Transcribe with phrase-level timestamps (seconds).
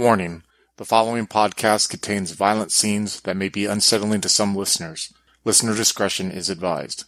[0.00, 0.44] Warning:
[0.78, 5.12] The following podcast contains violent scenes that may be unsettling to some listeners.
[5.44, 7.04] Listener discretion is advised.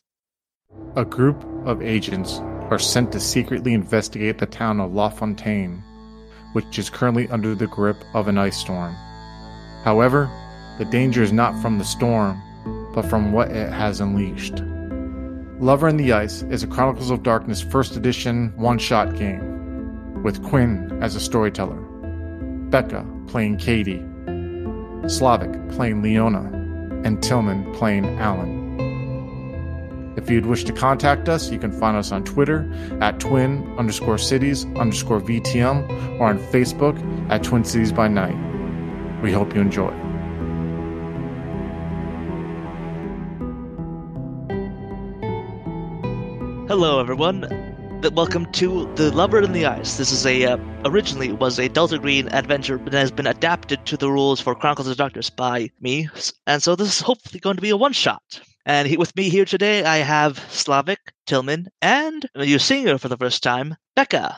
[0.95, 5.83] A group of agents are sent to secretly investigate the town of La Fontaine,
[6.53, 8.95] which is currently under the grip of an ice storm.
[9.85, 10.31] However,
[10.77, 12.43] the danger is not from the storm,
[12.95, 14.63] but from what it has unleashed.
[15.63, 20.45] Lover in the Ice is a Chronicles of Darkness first edition one shot game, with
[20.45, 21.89] Quinn as a storyteller,
[22.73, 24.03] Becca playing Katie,
[25.07, 26.41] Slavic playing Leona,
[27.05, 30.15] and Tillman playing Alan.
[30.17, 32.67] If you'd wish to contact us, you can find us on Twitter
[33.03, 36.97] at twin underscore cities underscore VTM or on Facebook
[37.31, 38.37] at Twin Cities by Night.
[39.23, 39.91] We hope you enjoy.
[46.69, 47.72] Hello, everyone.
[48.11, 49.97] Welcome to The Lover in the Ice.
[49.97, 53.97] This is a uh, originally was a Delta Green adventure, but has been adapted to
[53.97, 56.09] the rules for Chronicles of Darkness by me,
[56.49, 58.41] and so this is hopefully going to be a one shot.
[58.67, 63.17] And he, with me here today, I have Slavic, Tillman, and your singer for the
[63.17, 64.37] first time, Becca.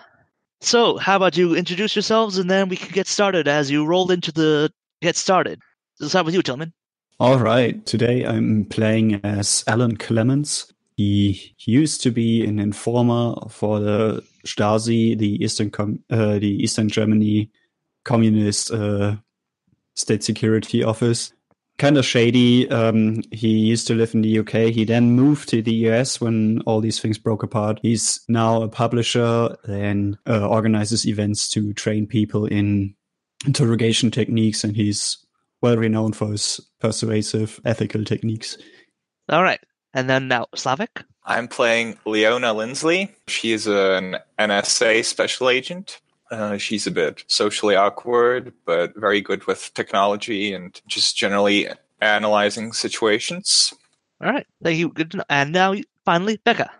[0.60, 4.10] So, how about you introduce yourselves, and then we can get started as you roll
[4.10, 4.70] into the
[5.00, 5.58] get started.
[6.00, 6.74] Let's start with you, Tillman.
[7.18, 7.84] All right.
[7.86, 10.73] Today I'm playing as Alan Clemens.
[10.96, 16.88] He used to be an informer for the Stasi, the Eastern Com- uh, the Eastern
[16.88, 17.50] Germany
[18.04, 19.16] Communist uh,
[19.96, 21.32] State Security Office.
[21.76, 22.70] Kind of shady.
[22.70, 24.72] Um, he used to live in the UK.
[24.72, 27.80] He then moved to the US when all these things broke apart.
[27.82, 32.94] He's now a publisher and uh, organizes events to train people in
[33.44, 35.18] interrogation techniques, and he's
[35.60, 38.56] well renowned for his persuasive ethical techniques.
[39.28, 39.60] All right,
[39.94, 41.04] and then now Slavic.
[41.24, 43.14] I'm playing Leona Lindsley.
[43.28, 46.00] She is an NSA special agent.
[46.30, 51.68] Uh, she's a bit socially awkward, but very good with technology and just generally
[52.00, 53.72] analyzing situations.
[54.20, 54.90] All right, thank you.
[54.90, 55.24] Good to know.
[55.28, 56.70] And now, finally, Becca.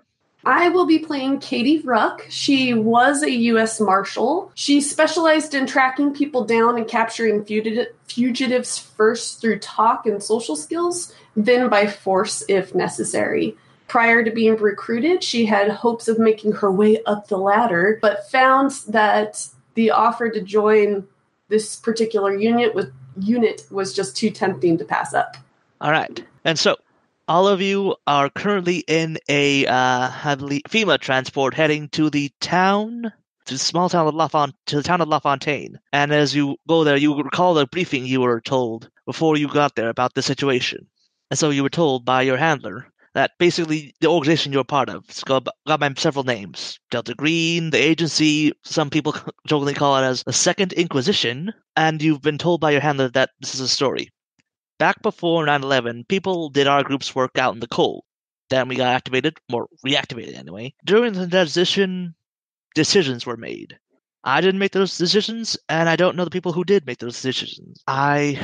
[0.46, 2.26] I will be playing Katie Ruck.
[2.28, 3.80] She was a U.S.
[3.80, 4.52] Marshal.
[4.54, 10.56] She specialized in tracking people down and capturing fugit- fugitives first through talk and social
[10.56, 13.56] skills, then by force if necessary.
[13.88, 18.28] Prior to being recruited, she had hopes of making her way up the ladder, but
[18.30, 21.06] found that the offer to join
[21.48, 22.74] this particular unit
[23.20, 25.36] unit was just too tempting to pass up.
[25.80, 26.76] All right, and so
[27.26, 33.12] all of you are currently in a uh, FEMA transport heading to the town,
[33.46, 35.78] to the small town of La Font- to the town of La Fontaine.
[35.92, 39.74] And as you go there, you recall the briefing you were told before you got
[39.74, 40.86] there about the situation.
[41.30, 45.04] And so you were told by your handler that basically the organization you're part of
[45.08, 49.14] it's got, got by several names Delta Green, the agency, some people
[49.46, 53.30] jokingly call it as the Second Inquisition, and you've been told by your handler that
[53.40, 54.10] this is a story.
[54.76, 58.04] Back before 9 11, people did our group's work out in the cold.
[58.50, 60.74] Then we got activated, or reactivated anyway.
[60.84, 62.16] During the transition,
[62.74, 63.78] decisions were made.
[64.24, 67.22] I didn't make those decisions, and I don't know the people who did make those
[67.22, 67.82] decisions.
[67.86, 68.40] I.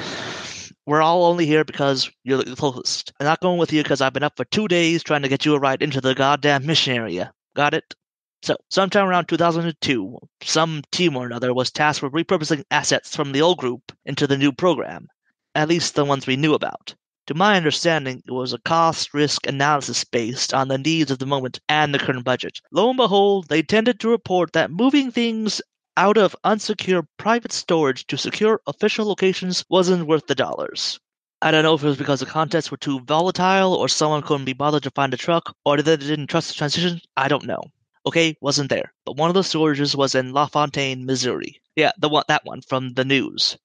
[0.87, 3.13] We're all only here because you're the closest.
[3.19, 5.45] I'm not going with you because I've been up for two days trying to get
[5.45, 7.33] you a ride into the goddamn mission area.
[7.57, 7.95] Got it?
[8.43, 13.43] So, sometime around 2002, some team or another was tasked with repurposing assets from the
[13.43, 15.09] old group into the new program
[15.55, 16.95] at least the ones we knew about.
[17.27, 21.27] To my understanding, it was a cost risk analysis based on the needs of the
[21.27, 22.61] moment and the current budget.
[22.73, 25.63] Lo and behold, they tended to report that moving things
[25.97, 30.99] out of unsecure private storage to secure official locations wasn't worth the dollars.
[31.43, 34.45] I don't know if it was because the contents were too volatile or someone couldn't
[34.45, 37.01] be bothered to find a truck or that they didn't trust the transition.
[37.17, 37.63] I don't know.
[38.07, 38.93] Okay, wasn't there.
[39.05, 41.61] But one of the storages was in La Fontaine, Missouri.
[41.77, 43.57] Yeah, the one that one from the news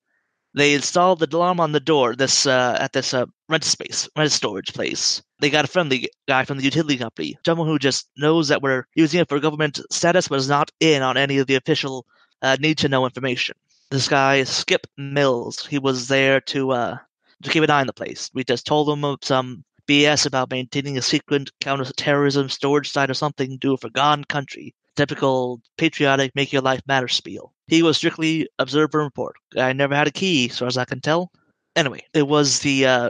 [0.55, 4.31] they installed the alarm on the door this uh, at this uh, rent space rent
[4.31, 5.21] storage place.
[5.39, 8.85] They got a friendly guy from the utility company someone who just knows that we're
[8.95, 12.05] using it for government status but is not in on any of the official
[12.41, 13.55] uh, need to know information.
[13.91, 16.97] This guy skip mills he was there to uh,
[17.43, 18.31] to keep an eye on the place.
[18.33, 23.13] We just told him of some bs about maintaining a secret counterterrorism storage site or
[23.13, 27.53] something to do a forgotten country typical patriotic make your life matter spiel.
[27.67, 29.35] He was strictly observe and report.
[29.57, 31.31] I never had a key, as far as I can tell.
[31.75, 33.09] Anyway, it was the uh,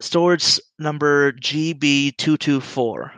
[0.00, 3.10] storage number GB224.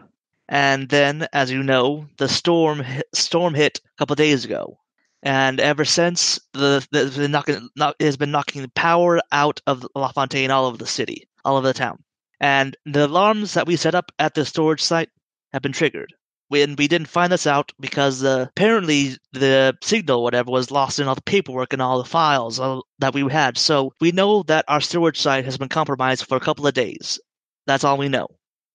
[0.48, 4.78] And then, as you know, the storm hit, storm hit a couple days ago.
[5.22, 9.84] And ever since, the, the, the knocking, knock, has been knocking the power out of
[9.96, 12.04] La Fontaine all over the city, all over the town.
[12.38, 15.08] And the alarms that we set up at the storage site
[15.52, 16.12] have been triggered.
[16.48, 21.08] When we didn't find this out because uh, apparently the signal, whatever, was lost in
[21.08, 23.58] all the paperwork and all the files uh, that we had.
[23.58, 27.19] So we know that our storage site has been compromised for a couple of days.
[27.66, 28.28] That's all we know.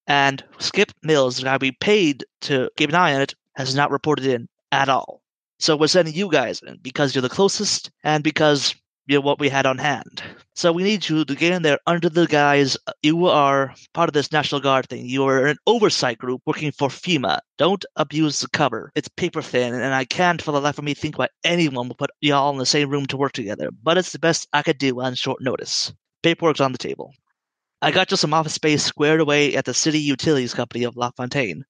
[0.08, 3.92] And Skip Mills, the guy we paid to keep an eye on it, has not
[3.92, 5.22] reported in at all.
[5.60, 8.76] So we're sending you guys in because you're the closest and because
[9.12, 10.24] you know what we had on hand.
[10.56, 14.14] So we need you to get in there under the guise you are part of
[14.14, 15.06] this National Guard thing.
[15.06, 17.40] You are an oversight group working for FEMA.
[17.58, 18.90] Don't abuse the cover.
[18.96, 21.98] It's paper thin, and I can't for the life of me think why anyone would
[21.98, 23.70] put y'all in the same room to work together.
[23.84, 25.92] But it's the best I could do on short notice.
[26.24, 27.12] Paperwork's on the table.
[27.82, 31.66] I got you some office space squared away at the City Utilities Company of LaFontaine.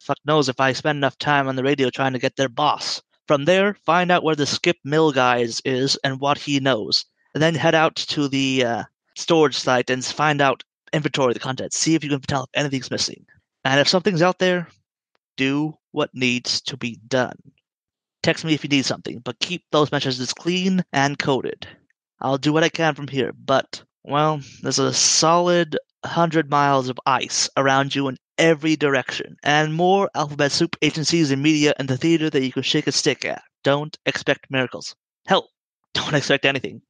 [0.00, 3.02] Fuck knows if I spend enough time on the radio trying to get their boss.
[3.26, 7.04] From there, find out where the Skip Mill guys is and what he knows.
[7.34, 8.84] And then head out to the uh,
[9.16, 10.62] storage site and find out
[10.92, 11.76] inventory the contents.
[11.76, 13.26] See if you can tell if anything's missing.
[13.64, 14.68] And if something's out there,
[15.36, 17.36] do what needs to be done.
[18.22, 21.66] Text me if you need something, but keep those messages clean and coded.
[22.20, 26.98] I'll do what I can from here, but, well, there's a solid 100 miles of
[27.06, 31.96] ice around you in every direction, and more alphabet soup agencies and media and the
[31.96, 33.42] theater that you can shake a stick at.
[33.64, 34.94] Don't expect miracles.
[35.26, 35.50] Hell,
[35.94, 36.82] don't expect anything.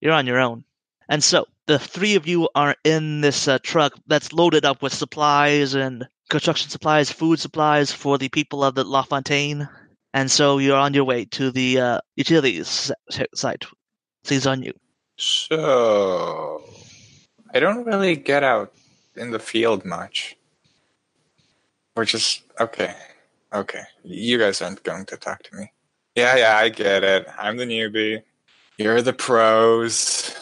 [0.00, 0.64] You're on your own.
[1.08, 4.94] And so, the three of you are in this uh, truck that's loaded up with
[4.94, 9.68] supplies and construction supplies, food supplies for the people of the La Fontaine.
[10.14, 12.90] And so you're on your way to the uh, utilities
[13.34, 13.64] site.
[14.24, 14.72] Sees on you.
[15.16, 16.62] So,
[17.52, 18.72] I don't really get out
[19.16, 20.36] in the field much.
[22.00, 22.94] We're just okay.
[23.52, 23.82] Okay.
[24.04, 25.70] You guys aren't going to talk to me.
[26.16, 27.26] Yeah, yeah, I get it.
[27.38, 28.22] I'm the newbie.
[28.78, 30.34] You're the pros.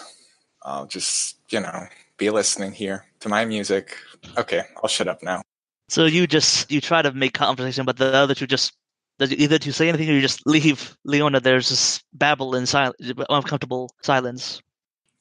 [0.63, 3.97] I'll just, you know, be listening here to my music.
[4.37, 5.43] Okay, I'll shut up now.
[5.89, 8.77] So you just you try to make conversation, but the other two just
[9.19, 11.41] either to say anything or you just leave Leona.
[11.41, 12.95] There's this babble in silence,
[13.29, 14.63] uncomfortable silence.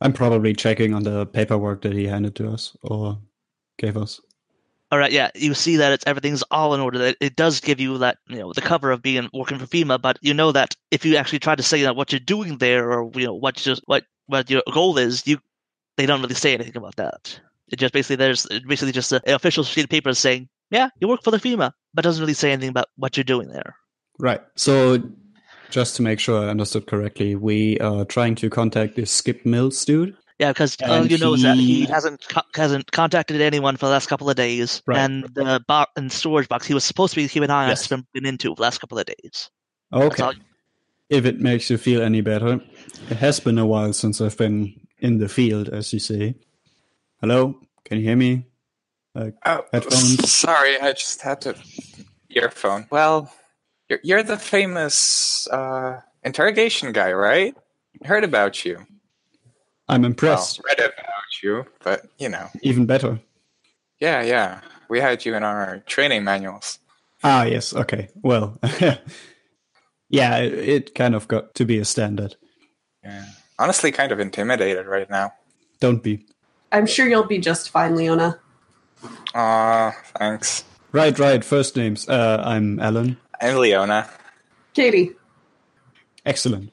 [0.01, 3.17] I'm probably checking on the paperwork that he handed to us or
[3.79, 4.21] gave us.
[4.89, 7.01] All right, yeah, you see that it's everything's all in order.
[7.01, 10.01] It, it does give you that you know the cover of being working for FEMA,
[10.01, 12.93] but you know that if you actually try to say that what you're doing there
[12.93, 15.39] or you know what just what what your goal is, you
[15.97, 17.37] they don't really say anything about that.
[17.67, 21.23] It just basically there's basically just an official sheet of paper saying, yeah, you work
[21.23, 23.75] for the FEMA, but doesn't really say anything about what you're doing there.
[24.19, 24.41] Right.
[24.55, 25.03] So
[25.69, 29.83] just to make sure I understood correctly, we are trying to contact this Skip Mills
[29.83, 30.15] dude.
[30.39, 33.91] Yeah, because all you know is that he hasn't co- hasn't contacted anyone for the
[33.91, 34.99] last couple of days, Right.
[34.99, 37.69] and the bo- and storage box he was supposed to be keeping an eye on
[37.69, 39.49] has been been into the last couple of days.
[39.91, 40.23] Okay.
[40.23, 40.33] all-
[41.09, 42.59] If it makes you feel any better,
[43.09, 46.35] it has been a while since I've been in the field, as you say.
[47.21, 48.45] Hello, can you hear me?
[49.15, 49.31] Oh,
[49.73, 50.29] Headphones?
[50.31, 51.55] sorry, I just had to
[52.29, 52.85] earphone.
[52.91, 53.31] Well,
[53.89, 57.55] you're, you're the famous uh, interrogation guy, right?
[58.05, 58.85] Heard about you.
[59.89, 60.61] I'm Well, impressed.
[60.65, 63.19] read about you, but you know, Even better.
[63.99, 64.61] yeah, yeah.
[64.89, 66.79] We had you in our training manuals.
[67.23, 67.73] Ah, yes.
[67.73, 68.09] Okay.
[68.21, 68.57] Well,
[70.09, 72.35] yeah, it, it kind of got to be a standard.
[73.03, 73.25] Yeah.
[73.59, 75.33] Honestly, kind of intimidated right now.
[75.79, 76.25] Don't be.
[76.71, 78.39] I'm sure you'll be just fine, Leona.
[79.35, 80.63] Aw, thanks.
[80.91, 81.43] Right, right.
[81.43, 82.07] First names.
[82.07, 83.17] Uh, I'm Alan.
[83.41, 84.09] I'm Leona.
[84.73, 85.11] Katie,
[86.25, 86.71] Excellent.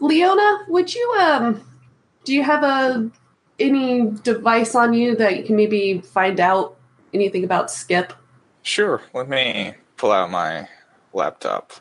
[0.00, 1.62] Leona, would you um,
[2.26, 3.10] do you have a
[3.58, 6.76] any device on you that you can maybe find out
[7.14, 8.12] anything about Skip?
[8.62, 10.68] Sure, let me pull out my
[11.14, 11.72] laptop.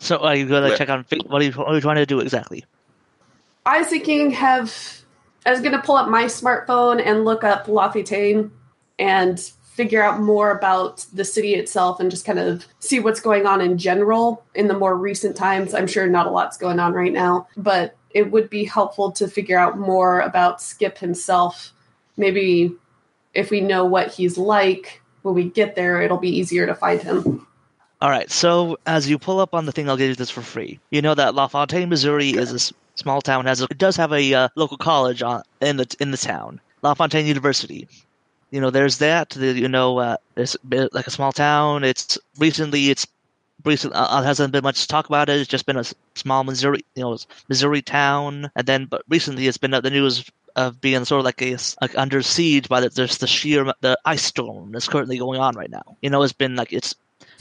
[0.00, 0.76] So are you going to Yeah.
[0.76, 2.64] check on what are you what are you trying to do exactly?
[3.64, 4.74] I was thinking have
[5.46, 8.50] I was gonna pull up my smartphone and look up Lafayette
[8.98, 13.46] and figure out more about the city itself and just kind of see what's going
[13.46, 15.72] on in general in the more recent times.
[15.72, 19.28] I'm sure not a lot's going on right now, but it would be helpful to
[19.28, 21.72] figure out more about Skip himself.
[22.16, 22.72] Maybe
[23.34, 27.02] if we know what he's like when we get there, it'll be easier to find
[27.02, 27.46] him.
[28.00, 28.30] All right.
[28.30, 30.80] So as you pull up on the thing, I'll give you this for free.
[30.90, 33.44] You know that LaFontaine, Missouri, is a s- small town.
[33.44, 36.60] Has a, it does have a uh, local college on, in the in the town,
[36.82, 37.86] LaFontaine University.
[38.50, 39.30] You know, there's that.
[39.30, 41.84] The, you know, uh, it's like a small town.
[41.84, 43.06] It's recently it's
[43.64, 45.40] recent uh, hasn't been much talk about it.
[45.40, 49.58] It's just been a small Missouri, you know, Missouri town, and then but recently it's
[49.58, 52.88] been uh, the news of being sort of like a like under siege by the
[52.88, 55.96] there's the sheer the ice storm that's currently going on right now.
[56.02, 56.94] You know, it's been like it's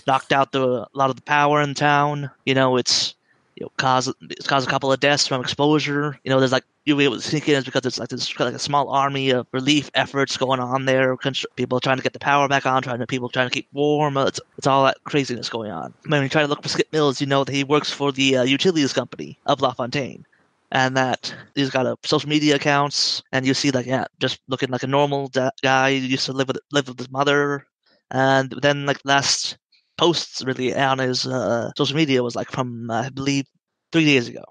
[0.07, 2.29] knocked out the a lot of the power in town.
[2.45, 3.15] You know, it's
[3.59, 4.11] you know cause
[4.45, 6.17] cause a couple of deaths from exposure.
[6.23, 8.53] You know, there's like you'll be able to sneak in because there's like this like
[8.53, 11.15] a small army of relief efforts going on there.
[11.55, 14.17] People trying to get the power back on, trying to people trying to keep warm.
[14.17, 15.93] It's it's all that craziness going on.
[16.07, 18.37] When you try to look for Skip Mills, you know that he works for the
[18.37, 20.25] uh, utilities company of LaFontaine
[20.71, 24.69] and that he's got a social media accounts, and you see like yeah, just looking
[24.69, 25.91] like a normal da- guy.
[25.91, 27.65] He used to live with live with his mother,
[28.11, 29.57] and then like last
[29.99, 33.45] posts really on his uh, social media was like from uh, I believe
[33.91, 34.43] three days ago.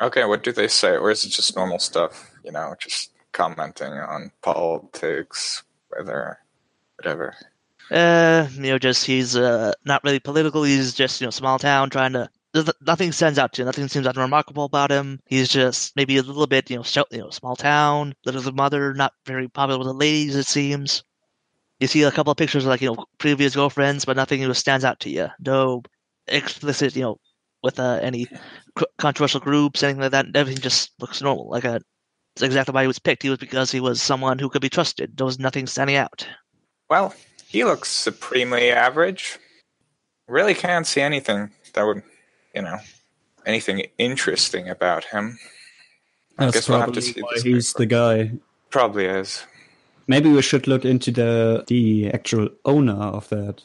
[0.00, 2.30] Okay, what do they say, or is it just normal stuff?
[2.44, 6.38] You know, just commenting on politics, weather,
[6.96, 7.34] whatever.
[7.90, 10.62] Uh, you know, just he's uh not really political.
[10.62, 12.30] He's just you know small town trying to
[12.80, 13.66] nothing stands out to you.
[13.66, 15.20] Nothing seems unremarkable about him.
[15.26, 19.12] He's just maybe a little bit, you know, you know, small town, little mother, not
[19.24, 21.04] very popular with the ladies, it seems.
[21.80, 24.54] You see a couple of pictures of like, you know, previous girlfriends, but nothing you
[24.54, 25.28] stands out to you.
[25.40, 25.82] No
[26.28, 27.16] explicit, you know,
[27.62, 28.26] with uh, any
[28.98, 30.26] controversial groups, anything like that.
[30.34, 31.48] Everything just looks normal.
[31.48, 31.80] Like a,
[32.36, 33.22] it's exactly why he was picked.
[33.22, 35.16] He was because he was someone who could be trusted.
[35.16, 36.26] There was nothing standing out.
[36.88, 37.14] Well,
[37.46, 39.38] he looks supremely average.
[40.28, 42.02] Really can't see anything that would
[42.54, 42.78] you know,
[43.46, 45.38] anything interesting about him.
[46.38, 48.32] I That's guess we'll have to see why he's the guy.
[48.70, 49.44] Probably is.
[50.06, 53.62] Maybe we should look into the the actual owner of that.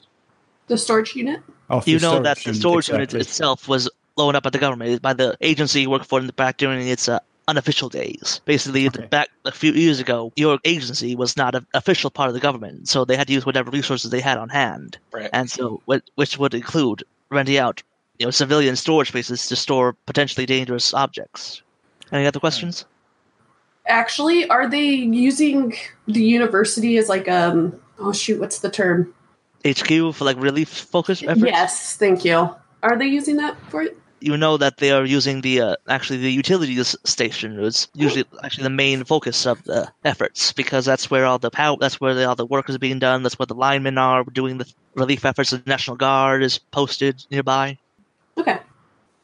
[0.68, 1.42] The storage unit.
[1.70, 3.22] Of you know that the storage unit, exactly.
[3.22, 6.34] itself was loaned up by the government by the agency you work for in the
[6.34, 8.42] back during its uh, unofficial days.
[8.46, 9.06] Basically, okay.
[9.08, 12.88] back a few years ago, your agency was not an official part of the government,
[12.88, 14.98] so they had to use whatever resources they had on hand.
[15.12, 15.30] Right.
[15.34, 15.82] And so,
[16.15, 17.84] which would include renting out
[18.20, 21.62] you know civilian storage spaces to store potentially dangerous objects.
[22.12, 22.86] Any other questions?
[23.88, 25.74] Actually, are they using
[26.08, 29.13] the university as like um oh shoot, what's the term?
[29.65, 31.42] HQ for like relief focus efforts?
[31.42, 32.50] Yes, thank you.
[32.84, 33.98] Are they using that for it?
[34.22, 38.63] You know that they are using the uh, actually the utilities station is usually actually
[38.63, 42.27] the main focus of the efforts because that's where all the power that's where the,
[42.27, 43.24] all the work is being done.
[43.24, 45.51] That's where the linemen are doing the relief efforts.
[45.51, 47.77] The National Guard is posted nearby.
[48.38, 48.60] Okay.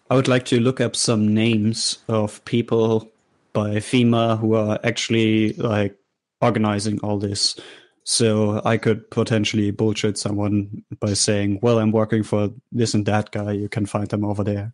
[0.10, 3.11] I would like to look up some names of people
[3.53, 5.96] by FEMA who are actually like
[6.41, 7.60] organizing all this.
[8.03, 13.31] So I could potentially bullshit someone by saying, "Well, I'm working for this and that
[13.31, 13.51] guy.
[13.51, 14.74] You can find them over there."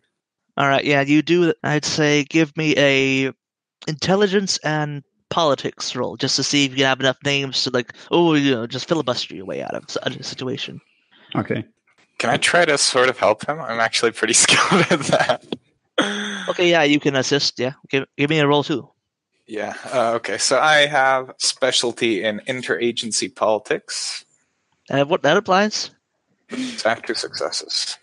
[0.56, 1.52] All right, yeah, you do.
[1.62, 3.32] I'd say give me a
[3.86, 8.34] intelligence and politics roll just to see if you have enough names to like, oh,
[8.34, 10.80] you know, just filibuster your way out of a situation.
[11.36, 11.64] Okay.
[12.18, 13.60] Can I try to sort of help him?
[13.60, 15.44] I'm actually pretty skilled at that.
[16.48, 17.58] Okay, yeah, you can assist.
[17.58, 18.88] Yeah, give, give me a roll too.
[19.46, 19.74] Yeah.
[19.92, 20.38] Uh, okay.
[20.38, 24.24] So I have specialty in interagency politics.
[24.90, 25.90] Uh, what that applies?
[26.50, 27.96] So I have two successes.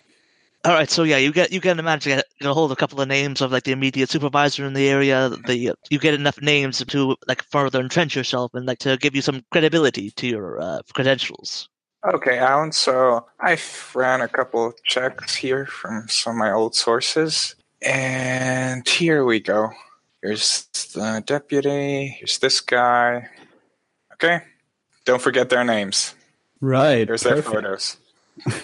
[0.66, 0.90] All right.
[0.90, 3.42] So yeah, you get you can imagine get a hold of a couple of names
[3.42, 5.30] of like the immediate supervisor in the area.
[5.46, 9.22] The you get enough names to like further entrench yourself and like to give you
[9.22, 11.70] some credibility to your uh, credentials.
[12.12, 12.72] Okay, Alan.
[12.72, 13.60] So I
[13.94, 17.56] ran a couple of checks here from some of my old sources.
[17.86, 19.72] And here we go.
[20.22, 22.08] Here's the deputy.
[22.08, 23.30] Here's this guy.
[24.14, 24.42] Okay.
[25.06, 26.16] Don't forget their names.
[26.62, 27.08] Right.
[27.08, 27.46] Here's perfect.
[27.46, 27.98] their photos.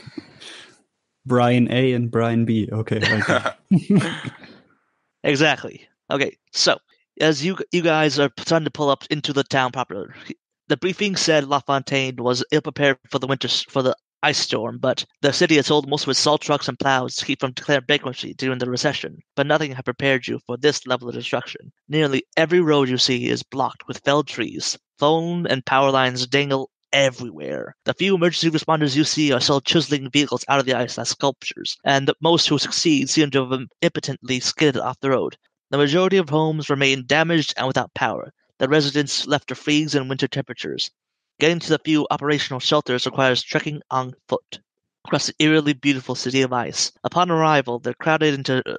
[1.25, 2.67] Brian A and Brian B.
[2.71, 2.97] Okay.
[2.97, 3.51] okay.
[5.23, 5.87] exactly.
[6.09, 6.35] Okay.
[6.51, 6.79] So
[7.19, 10.15] as you you guys are starting to pull up into the town proper,
[10.67, 15.05] the briefing said LaFontaine was ill prepared for the winter for the ice storm, but
[15.21, 17.85] the city had sold most of its salt trucks and plows to keep from declaring
[17.87, 19.19] bankruptcy during the recession.
[19.35, 21.71] But nothing had prepared you for this level of destruction.
[21.87, 24.77] Nearly every road you see is blocked with felled trees.
[24.99, 27.75] Phone and power lines dangle everywhere.
[27.85, 31.09] The few emergency responders you see are still chiseling vehicles out of the ice as
[31.09, 35.37] sculptures, and most who succeed seem to have impotently skidded off the road.
[35.69, 38.33] The majority of homes remain damaged and without power.
[38.59, 40.91] The residents left to freeze in winter temperatures.
[41.41, 44.59] Getting to the few operational shelters requires trekking on foot
[45.05, 46.91] across the eerily beautiful city of ice.
[47.03, 48.77] Upon arrival, they're crowded into uh,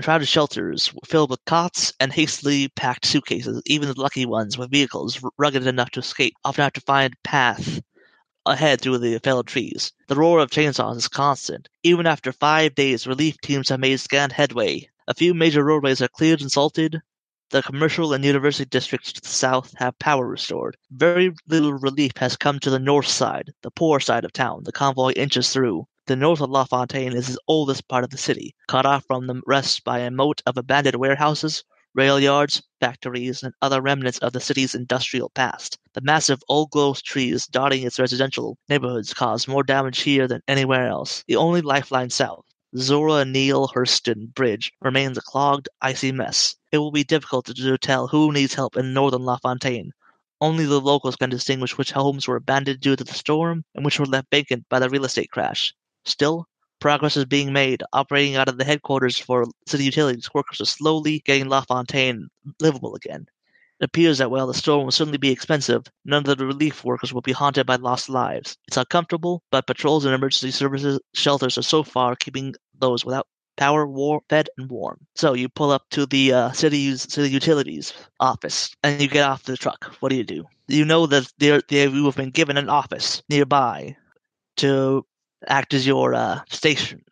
[0.00, 3.60] crowded shelters filled with cots and hastily packed suitcases.
[3.66, 7.82] Even the lucky ones with vehicles rugged enough to escape often have to find path
[8.46, 9.92] ahead through the felled trees.
[10.08, 11.68] The roar of chainsaws is constant.
[11.82, 14.88] Even after five days, relief teams have made scant headway.
[15.08, 17.02] A few major roadways are cleared and salted,
[17.52, 20.74] the commercial and university districts to the south have power restored.
[20.90, 24.62] Very little relief has come to the north side, the poor side of town.
[24.64, 25.86] The convoy inches through.
[26.06, 29.42] The north of LaFontaine is the oldest part of the city, cut off from the
[29.46, 31.62] rest by a moat of abandoned warehouses,
[31.94, 35.78] rail yards, factories, and other remnants of the city's industrial past.
[35.92, 40.86] The massive old growth trees dotting its residential neighborhoods cause more damage here than anywhere
[40.86, 41.22] else.
[41.28, 46.56] The only lifeline south Zora Neale Hurston Bridge remains a clogged, icy mess.
[46.70, 49.92] It will be difficult to tell who needs help in northern LaFontaine.
[50.40, 54.00] Only the locals can distinguish which homes were abandoned due to the storm and which
[54.00, 55.74] were left vacant by the real estate crash.
[56.06, 56.46] Still,
[56.80, 57.82] progress is being made.
[57.92, 63.26] Operating out of the headquarters for city utilities, workers are slowly getting LaFontaine livable again.
[63.82, 67.12] It appears that while the storm will certainly be expensive, none of the relief workers
[67.12, 68.56] will be haunted by lost lives.
[68.68, 73.84] It's uncomfortable, but patrols and emergency services shelters are so far keeping those without power,
[73.84, 74.98] war, fed, and warm.
[75.16, 79.42] So you pull up to the uh, city city utilities office, and you get off
[79.42, 79.96] the truck.
[79.98, 80.44] What do you do?
[80.68, 83.96] You know that they they you have been given an office nearby
[84.58, 85.04] to
[85.48, 87.02] act as your uh, station.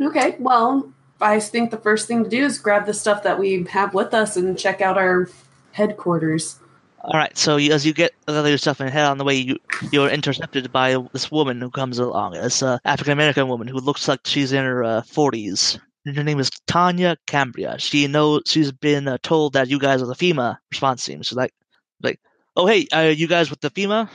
[0.00, 3.64] Okay, well, I think the first thing to do is grab the stuff that we
[3.70, 5.28] have with us and check out our
[5.74, 6.60] headquarters.
[7.02, 9.34] All right, so you, as you get other your stuff and head on the way,
[9.34, 9.58] you
[9.92, 12.32] you're intercepted by this woman who comes along.
[12.32, 15.78] This uh, African American woman who looks like she's in her forties.
[16.08, 17.78] Uh, her name is Tanya Cambria.
[17.78, 21.22] She knows she's been uh, told that you guys are the FEMA response team.
[21.22, 21.52] She's like,
[22.02, 22.20] like,
[22.56, 24.08] oh hey, are you guys with the FEMA?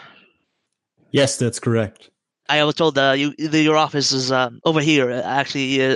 [1.11, 2.09] Yes, that's correct.
[2.47, 5.11] I was told that you the, your office is um, over here.
[5.11, 5.95] Actually, uh,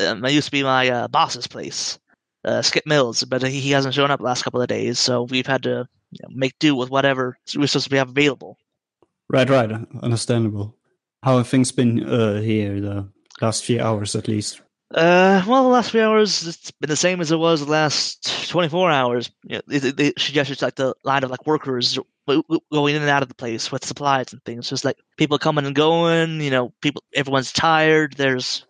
[0.00, 1.98] um, it used to be my uh, boss's place,
[2.44, 5.46] uh, Skip Mills, but he, hasn't shown up the last couple of days, so we've
[5.46, 8.58] had to you know, make do with whatever we're supposed to have available.
[9.28, 9.70] Right, right,
[10.02, 10.76] understandable.
[11.22, 13.08] How have things been uh, here the
[13.40, 14.60] last few hours, at least?
[14.94, 18.48] Uh, well, the last few hours it's been the same as it was the last
[18.48, 19.30] twenty four hours.
[19.42, 21.98] You know, they, they suggested like the line of like workers
[22.28, 24.68] going in and out of the place with supplies and things.
[24.68, 26.40] Just like people coming and going.
[26.40, 27.02] You know, people.
[27.14, 28.14] Everyone's tired.
[28.16, 28.66] There's.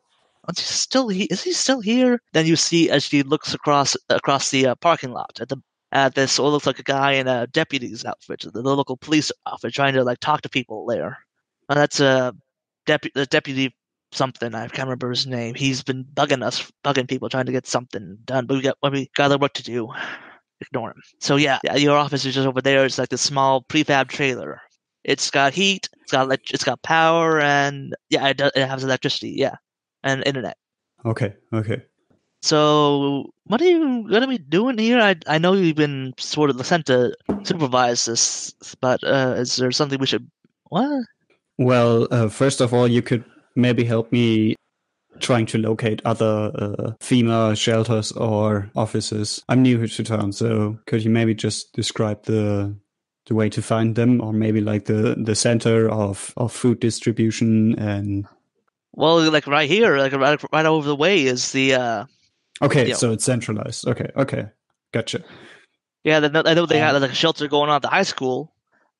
[0.50, 1.24] Is he still he?
[1.24, 2.20] Is he still here?
[2.32, 5.56] Then you see as she looks across across the uh, parking lot at the
[5.92, 6.38] at this.
[6.38, 9.94] What looks like a guy in a deputy's outfit, the, the local police outfit, trying
[9.94, 11.18] to like talk to people there.
[11.68, 12.34] And that's a
[12.86, 13.24] deputy.
[13.26, 13.74] Deputy
[14.14, 14.54] something.
[14.54, 15.54] I can't remember his name.
[15.54, 18.46] He's been bugging us, bugging people, trying to get something done.
[18.46, 19.88] But we got we got other work to do.
[20.60, 21.02] Ignore him.
[21.20, 22.84] So yeah, your office is just over there.
[22.84, 24.60] It's like this small prefab trailer.
[25.02, 25.88] It's got heat.
[26.02, 29.34] It's got it's got power, and yeah, it, does, it has electricity.
[29.36, 29.56] Yeah,
[30.04, 30.56] and internet.
[31.04, 31.34] Okay.
[31.52, 31.82] Okay.
[32.42, 35.00] So, what are you going to be doing here?
[35.00, 39.72] I I know you've been sort of sent to supervise this, but uh, is there
[39.72, 40.30] something we should?
[40.68, 41.06] What?
[41.56, 43.24] Well, uh, first of all, you could
[43.56, 44.56] maybe help me
[45.20, 49.42] trying to locate other uh, FEMA shelters or offices.
[49.48, 52.76] I'm new to town, so could you maybe just describe the
[53.26, 57.78] the way to find them, or maybe like the the center of of food distribution
[57.78, 58.26] and.
[58.96, 61.74] Well, like right here, like right, right over the way is the.
[61.74, 62.04] uh
[62.62, 63.14] Okay, so know.
[63.14, 63.86] it's centralized.
[63.88, 64.46] Okay, okay,
[64.92, 65.24] gotcha.
[66.04, 68.54] Yeah, I know they um, had like a shelter going on at the high school,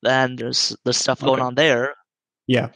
[0.05, 1.47] and there's there's stuff going okay.
[1.47, 1.95] on there.
[2.47, 2.69] Yeah,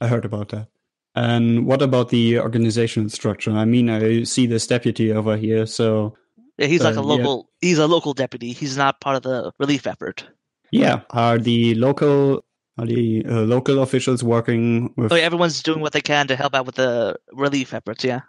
[0.00, 0.68] I heard about that.
[1.16, 3.50] And what about the organizational structure?
[3.50, 6.16] I mean, I see this deputy over here, so
[6.58, 7.48] yeah, he's uh, like a local.
[7.60, 7.68] Yeah.
[7.68, 8.52] He's a local deputy.
[8.52, 10.24] He's not part of the relief effort.
[10.70, 12.44] Yeah, are the local
[12.78, 15.12] are the uh, local officials working with?
[15.12, 18.04] Oh, everyone's doing what they can to help out with the relief efforts.
[18.04, 18.20] Yeah.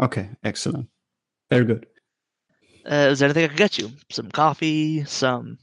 [0.00, 0.88] Okay, excellent.
[1.50, 1.86] Very good.
[2.90, 3.90] Uh, is there anything I can get you?
[4.10, 5.58] Some coffee, some.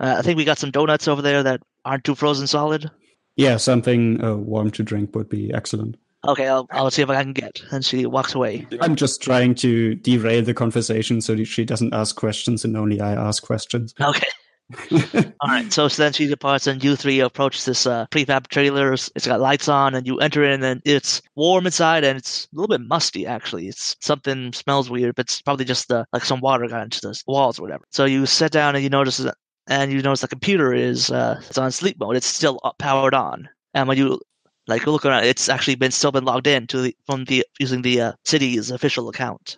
[0.00, 2.90] Uh, I think we got some donuts over there that aren't too frozen solid.
[3.36, 5.96] Yeah, something uh, warm to drink would be excellent.
[6.26, 7.62] Okay, I'll, I'll see if I can get.
[7.70, 8.66] And she walks away.
[8.80, 13.12] I'm just trying to derail the conversation so she doesn't ask questions and only I
[13.12, 13.94] ask questions.
[14.00, 14.26] Okay.
[15.40, 15.72] All right.
[15.72, 18.92] So, then she departs, and you three approach this uh, prefab trailer.
[18.92, 22.56] It's got lights on, and you enter in, and it's warm inside, and it's a
[22.56, 23.26] little bit musty.
[23.26, 27.00] Actually, it's something smells weird, but it's probably just the like some water got into
[27.00, 27.84] the walls or whatever.
[27.90, 29.36] So you sit down, and you notice, that,
[29.68, 32.16] and you notice the computer is uh, it's on sleep mode.
[32.16, 34.20] It's still powered on, and when you
[34.66, 37.80] like look around, it's actually been still been logged in to the from the using
[37.80, 39.56] the uh, city's official account.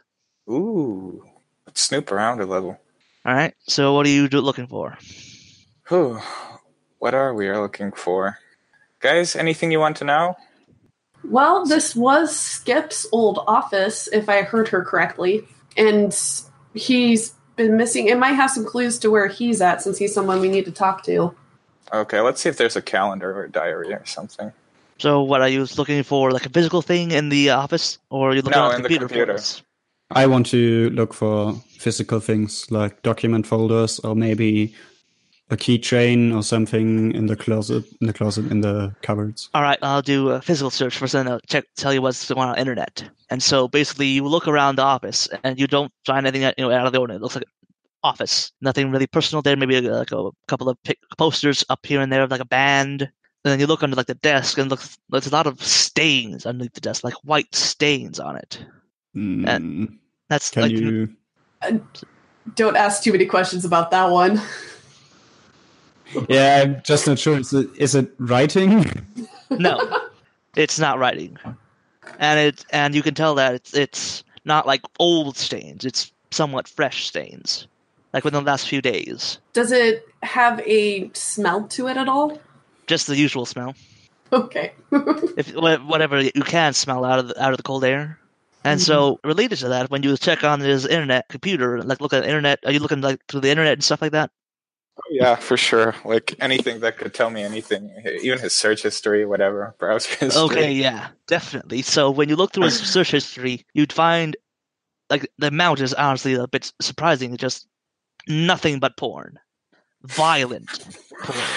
[0.49, 1.25] Ooh,
[1.67, 2.79] let's snoop around a little.
[3.25, 3.55] All right.
[3.67, 4.97] So, what are you looking for?
[5.89, 6.21] Whew.
[6.99, 8.39] What are we looking for,
[9.01, 9.37] guys?
[9.37, 10.37] Anything you want to know?
[11.25, 16.17] Well, this was Skip's old office, if I heard her correctly, and
[16.75, 18.09] he's been missing.
[18.09, 20.73] It might have some clues to where he's at, since he's someone we need to
[20.73, 21.35] talk to.
[21.93, 24.53] Okay, let's see if there's a calendar or a diary or something.
[24.99, 26.31] So, what are you looking for?
[26.31, 29.07] Like a physical thing in the office, or are you looking no, at the computer?
[29.07, 29.39] computer.
[30.11, 34.75] I want to look for physical things like document folders, or maybe
[35.51, 39.49] a keychain or something in the closet, in the closet, in the cupboards.
[39.53, 42.41] All right, I'll do a physical search first, then I'll check, tell you what's going
[42.41, 43.11] on, on the internet.
[43.31, 46.71] And so, basically, you look around the office, and you don't find anything you know
[46.71, 47.17] out of the ordinary.
[47.17, 47.45] It looks like
[48.03, 48.53] office.
[48.61, 49.57] Nothing really personal there.
[49.57, 50.79] Maybe like a couple of
[51.19, 53.03] posters up here and there, of like a band
[53.45, 56.45] And then you look under like the desk, and look, there's a lot of stains
[56.45, 58.63] underneath the desk, like white stains on it.
[59.17, 61.09] Mm, That's can like you?
[62.55, 64.41] Don't ask too many questions about that one.
[66.29, 67.39] Yeah, I'm just not sure.
[67.39, 68.85] Is it, is it writing?
[69.51, 70.09] no,
[70.57, 71.39] it's not writing,
[72.19, 75.85] and it and you can tell that it's it's not like old stains.
[75.85, 77.69] It's somewhat fresh stains,
[78.13, 79.39] like within the last few days.
[79.53, 82.41] Does it have a smell to it at all?
[82.87, 83.75] Just the usual smell.
[84.33, 84.73] Okay.
[84.93, 88.20] if whatever you can smell out of the, out of the cold air.
[88.63, 88.87] And mm-hmm.
[88.87, 92.29] so, related to that, when you check on his internet computer, like look at the
[92.29, 94.31] internet, are you looking like through the internet and stuff like that?
[94.99, 95.95] Oh, yeah, for sure.
[96.05, 97.91] Like anything that could tell me anything,
[98.23, 100.43] even his search history, whatever, browser history.
[100.43, 101.81] Okay, yeah, definitely.
[101.83, 104.37] So when you look through his search history, you'd find
[105.09, 107.33] like the amount is honestly a bit surprising.
[107.33, 107.67] It's just
[108.29, 109.39] nothing but porn,
[110.03, 110.69] violent
[111.23, 111.39] porn.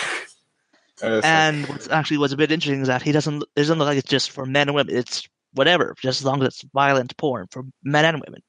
[1.02, 3.88] It's And what's actually what's a bit interesting is that he doesn't it doesn't look
[3.88, 4.96] like it's just for men and women.
[4.96, 8.42] It's whatever, just as long as it's violent porn for men and women.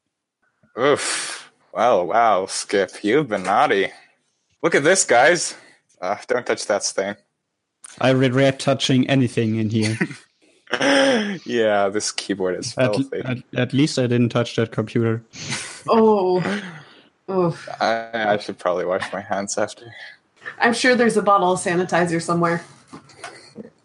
[0.76, 1.52] like, oof.
[1.72, 3.90] Wow, wow, Skip, you've been naughty.
[4.62, 5.56] Look at this, guys.
[6.00, 7.16] Uh, don't touch that stain.
[8.00, 9.96] I regret touching anything in here.
[11.44, 13.20] yeah, this keyboard is at, filthy.
[13.24, 15.24] at, at least I didn't touch that computer.
[15.88, 16.62] oh.
[17.28, 17.58] Oh.
[17.80, 19.86] I, I should probably wash my hands after.
[20.58, 22.62] I'm sure there's a bottle of sanitizer somewhere.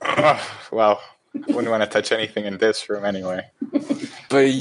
[0.01, 1.01] Ugh, well, I
[1.33, 3.45] wouldn't want to touch anything in this room anyway.
[4.29, 4.51] But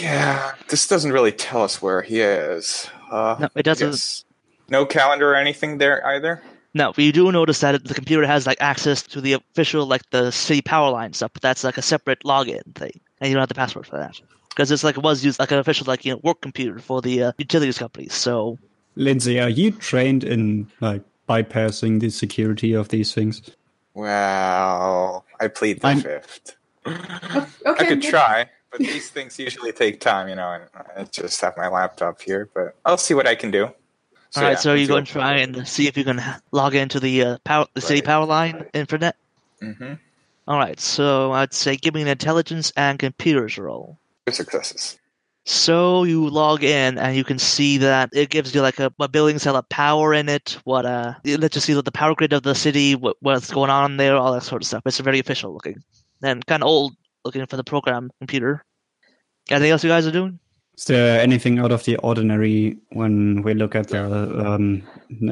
[0.00, 2.88] yeah, this doesn't really tell us where he is.
[3.10, 4.24] Uh, No, it doesn't.
[4.68, 6.40] No calendar or anything there either.
[6.74, 10.30] No, we do notice that the computer has like access to the official like the
[10.30, 13.48] city power line stuff, but that's like a separate login thing, and you don't have
[13.48, 16.12] the password for that because it's like it was used like an official like you
[16.12, 18.14] know work computer for the uh, utilities companies.
[18.14, 18.58] So
[18.94, 23.42] Lindsley, are you trained in like bypassing the security of these things?
[23.96, 26.54] Well, I plead the I'm- fifth.
[26.86, 27.44] Okay.
[27.66, 28.10] I could good.
[28.10, 30.64] try, but these things usually take time, you know, and
[30.96, 33.64] I just have my laptop here, but I'll see what I can do.
[33.64, 33.72] all
[34.36, 37.00] right, yeah, so you let's go and try and see if you can log into
[37.00, 39.14] the uh, power the city power line intranet.
[39.60, 39.94] Mm-hmm.
[40.46, 43.98] All right, so I'd say give me an intelligence and computers roll.
[44.26, 44.98] Two successes.
[45.48, 49.12] So you log in and you can see that it gives you like a what
[49.12, 52.42] buildings have power in it, what uh it lets you see the power grid of
[52.42, 54.82] the city, what what's going on there, all that sort of stuff.
[54.86, 55.76] It's very official looking
[56.20, 58.64] and kind of old looking for the program computer.
[59.48, 60.40] Anything else you guys are doing?
[60.78, 64.82] Is there anything out of the ordinary when we look at the um,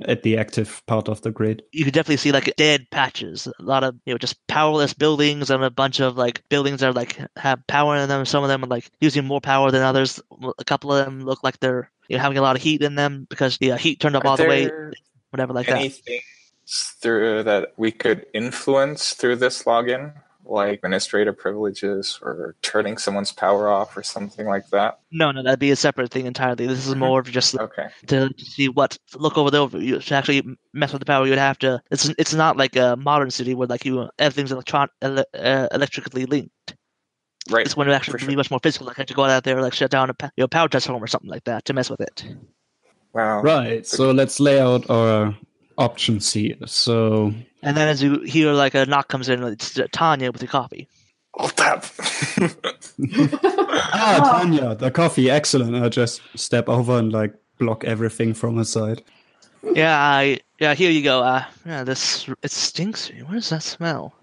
[0.06, 1.62] at the active part of the grid?
[1.70, 5.50] You can definitely see like dead patches, a lot of you know just powerless buildings
[5.50, 8.24] and a bunch of like buildings that are like have power in them.
[8.24, 10.18] Some of them are like using more power than others.
[10.58, 12.94] A couple of them look like they're you know having a lot of heat in
[12.94, 14.70] them because the uh, heat turned up Are all the way,
[15.28, 15.76] whatever like that.
[15.76, 16.20] anything
[17.02, 23.68] through that we could influence through this login, like administrator privileges or turning someone's power
[23.68, 25.00] off or something like that?
[25.10, 26.66] No, no, that'd be a separate thing entirely.
[26.66, 27.88] This is more of just Okay.
[28.08, 30.04] to see what look over the overview.
[30.04, 31.80] To actually mess with the power, you would have to.
[31.90, 36.26] It's it's not like a modern city where like you everything's electron ele, uh, electrically
[36.26, 36.76] linked.
[37.50, 37.66] Right.
[37.66, 38.28] It's when it actually for sure.
[38.28, 38.86] be much more physical.
[38.86, 41.04] Like have to go out there, like shut down a pa- you know, power transformer
[41.04, 42.24] or something like that to mess with it.
[43.12, 43.42] Wow.
[43.42, 43.86] Right.
[43.86, 45.36] So let's lay out our
[45.76, 46.56] options here.
[46.66, 50.50] So And then as you hear like a knock comes in, it's Tanya with your
[50.50, 50.88] coffee.
[51.36, 51.84] I'll tap.
[53.92, 55.74] ah, Tanya, the coffee, excellent.
[55.74, 59.02] I just step over and like block everything from her side.
[59.72, 60.74] Yeah, I yeah.
[60.74, 61.22] Here you go.
[61.22, 63.10] Uh, yeah, this it stinks.
[63.26, 64.14] What does that smell?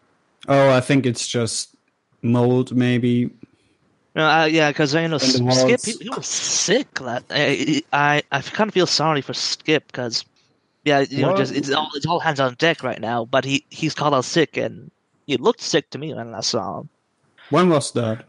[0.47, 1.75] Oh, I think it's just
[2.21, 3.32] mold, maybe.
[4.15, 6.99] No, uh, yeah, because you know Skip, he, he was sick.
[6.99, 10.25] That I, I, I kind of feel sorry for Skip because,
[10.84, 13.26] yeah, you know, just it's all it's all hands on deck right now.
[13.26, 14.91] But he he's called out sick, and
[15.28, 16.89] he looked sick to me when I saw him
[17.50, 18.26] When was that?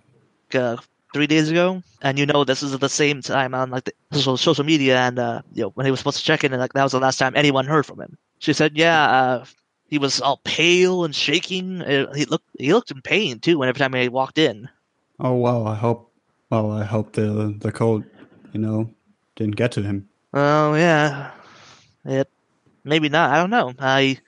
[0.55, 0.77] uh,
[1.15, 1.83] three days ago.
[2.03, 4.99] And you know, this is at the same time on like the social, social media,
[4.99, 6.93] and uh, you know, when he was supposed to check in, and like that was
[6.93, 8.17] the last time anyone heard from him.
[8.41, 9.45] She said, yeah, uh,
[9.89, 11.81] he was all pale and shaking.
[11.83, 13.59] Uh, he looked he looked in pain too.
[13.59, 14.69] When every time he walked in.
[15.21, 16.11] Oh wow, I hope
[16.51, 18.05] well, I hope the the cold,
[18.53, 18.91] you know,
[19.37, 20.09] didn't get to him.
[20.35, 21.31] Oh yeah,
[22.05, 22.29] it
[22.85, 23.31] maybe not.
[23.31, 23.73] I don't know.
[23.79, 24.19] I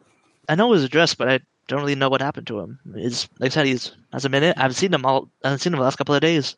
[0.48, 2.78] I know his address, but I don't really know what happened to him.
[2.94, 4.56] Is like I said, he's as a minute.
[4.58, 5.28] I've seen him all.
[5.42, 6.56] I've seen him the last couple of days.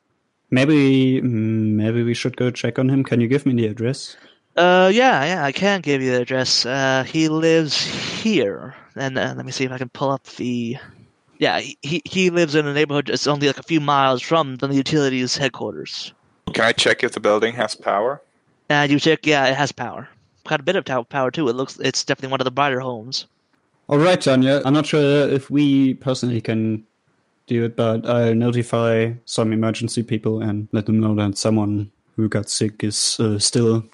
[0.51, 3.05] Maybe mm, maybe we should go check on him.
[3.05, 4.17] Can you give me the address?
[4.57, 6.65] Uh, yeah, yeah, I can give you the address.
[6.65, 10.79] Uh, he lives here, and uh, let me see if I can pull up the.
[11.39, 13.11] Yeah, he- he he lives in a neighborhood.
[13.11, 16.15] It's only like a few miles from the utilities headquarters.
[16.55, 18.23] Can I check if the building has power?
[18.71, 20.09] And you check, yeah, it has power.
[20.47, 21.49] Quite a bit of power too.
[21.49, 23.27] It looks, it's definitely one of the brighter homes.
[23.89, 24.63] All right, Tanya.
[24.65, 26.85] I'm not sure if we personally can
[27.47, 32.29] do it, but I'll notify some emergency people and let them know that someone who
[32.29, 33.85] got sick is uh, still.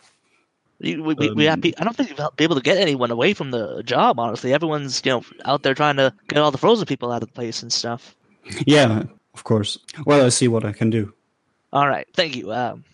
[0.80, 3.34] We, we, we have, Um, I don't think we'll be able to get anyone away
[3.34, 4.18] from the job.
[4.18, 7.28] Honestly, everyone's you know out there trying to get all the frozen people out of
[7.28, 8.16] the place and stuff.
[8.66, 9.78] Yeah, of course.
[10.04, 11.12] Well, I'll see what I can do.
[11.72, 12.52] All right, thank you.
[12.52, 12.84] Um,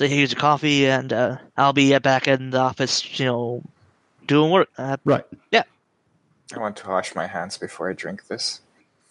[0.00, 3.20] so here's your coffee, and uh, I'll be uh, back in the office.
[3.20, 3.62] You know,
[4.26, 4.70] doing work.
[4.78, 5.26] Uh, Right.
[5.50, 5.64] Yeah.
[6.56, 8.62] I want to wash my hands before I drink this.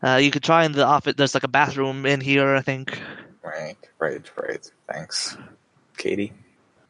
[0.01, 1.13] uh, you could try in the office.
[1.15, 2.99] There's like a bathroom in here, I think.
[3.43, 4.71] Right, right, right.
[4.91, 5.37] Thanks,
[5.95, 6.33] Katie.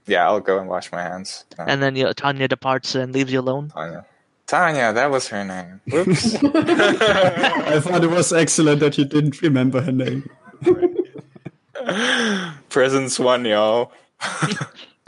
[0.07, 1.43] Yeah, I'll go and wash my hands.
[1.57, 3.67] And then you know, Tanya departs and leaves you alone.
[3.75, 4.05] Tanya.
[4.47, 5.81] Tanya, that was her name.
[5.91, 6.35] Whoops.
[6.43, 10.29] I thought it was excellent that you didn't remember her name.
[12.69, 13.91] Presents one, y'all.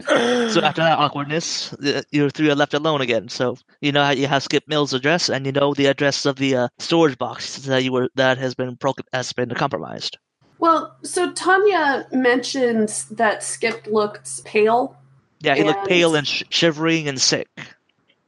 [0.08, 3.30] So after that awkwardness, uh, you three are left alone again.
[3.30, 6.38] So you know how you have Skip Mills' address, and you know the address of
[6.38, 10.18] the uh, storage box that you were that has been pro- has been compromised.
[10.58, 14.96] Well, so Tanya mentioned that Skip looked pale
[15.42, 17.48] Yeah, he looked pale and sh- shivering and sick.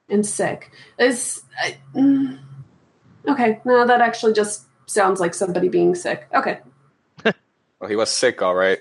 [0.10, 0.72] and sick.
[1.00, 2.40] Is I, mm,
[3.28, 3.62] okay.
[3.66, 6.28] No, that actually just sounds like somebody being sick.
[6.34, 6.60] Okay.
[7.84, 8.80] Well, he was sick, all right.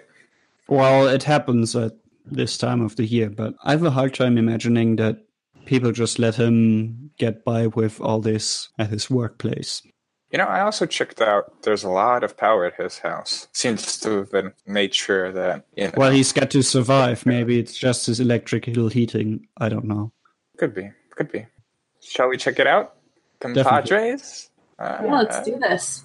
[0.69, 4.39] Well, it happens at this time of the year, but I have a hard time
[4.39, 5.25] imagining that
[5.65, 9.83] people just let him get by with all this at his workplace.
[10.31, 11.63] You know, I also checked out.
[11.63, 13.49] There's a lot of power at his house.
[13.53, 15.95] Seems to have been made sure that you know.
[15.97, 17.27] Well, he's got to survive.
[17.27, 19.49] Maybe it's just his electrical heating.
[19.57, 20.13] I don't know.
[20.59, 21.47] could be, could be.
[22.01, 22.95] Shall we check it out,
[23.41, 24.51] compadres?
[24.79, 26.05] Uh, Yeah, let's do this.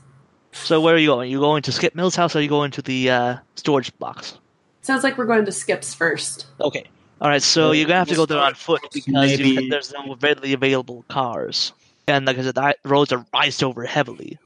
[0.63, 1.27] So where are you going?
[1.27, 3.97] Are You going to Skip Mills' house, or are you going to the uh, storage
[3.99, 4.37] box?
[4.81, 6.47] Sounds like we're going to Skip's first.
[6.61, 6.85] Okay.
[7.21, 7.41] All right.
[7.41, 11.03] So you're gonna have to go there on foot because you, there's no readily available
[11.09, 11.73] cars,
[12.07, 14.37] and like I said, the roads are iced over heavily.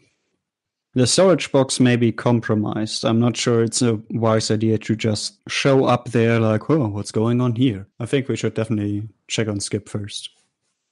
[0.93, 3.05] The storage box may be compromised.
[3.05, 7.11] I'm not sure it's a wise idea to just show up there like, oh, what's
[7.11, 7.87] going on here?
[7.99, 10.29] I think we should definitely check on Skip first.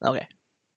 [0.02, 0.26] Okay.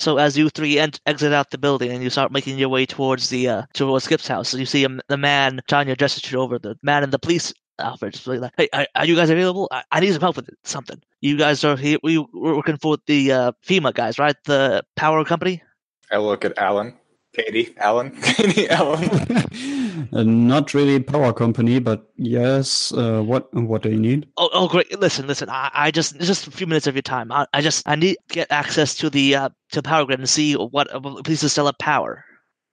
[0.03, 2.87] So as you three ent- exit out the building and you start making your way
[2.87, 6.77] towards the uh, towards Skip's house, you see a, the man Tanya gestures over the
[6.83, 8.15] man in the police outfit.
[8.15, 9.69] Just like, hey, are, are you guys available?
[9.71, 11.01] I, I need some help with something.
[11.21, 11.99] You guys are here.
[12.03, 14.35] We we're working for the uh, FEMA guys, right?
[14.45, 15.63] The power company.
[16.11, 16.99] I look at Alan,
[17.33, 19.09] Katie, Alan, Katie, Alan.
[20.13, 22.93] Uh, not really power company, but yes.
[22.93, 24.27] Uh, what what do you need?
[24.37, 24.99] Oh, oh, great!
[24.99, 25.49] Listen, listen.
[25.51, 27.31] I, I just just a few minutes of your time.
[27.31, 30.29] I, I just I need to get access to the uh, to power grid and
[30.29, 32.25] see what uh, places still have power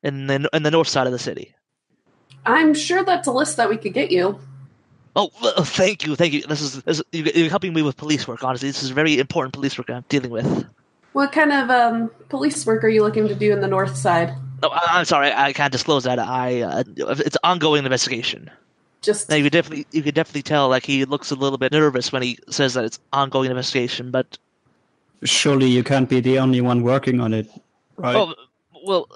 [0.04, 1.54] in the in the north side of the city.
[2.46, 4.40] I'm sure that's a list that we could get you.
[5.16, 5.30] Oh,
[5.64, 6.44] thank you, thank you.
[6.44, 8.44] This is, this, you- you're helping me with police work.
[8.44, 10.66] Honestly, this is very important police work I'm dealing with.
[11.14, 14.34] What kind of um, police work are you looking to do in the north side?
[14.64, 16.20] Oh, I, I'm sorry, I can't disclose that.
[16.20, 18.50] I uh, it's ongoing investigation.
[19.02, 21.72] Just Now you could definitely you could definitely tell like he looks a little bit
[21.72, 24.12] nervous when he says that it's ongoing investigation.
[24.12, 24.38] But
[25.24, 27.50] Surely you can't be the only one working on it,
[27.98, 28.16] right?
[28.16, 28.36] oh
[28.84, 29.08] well,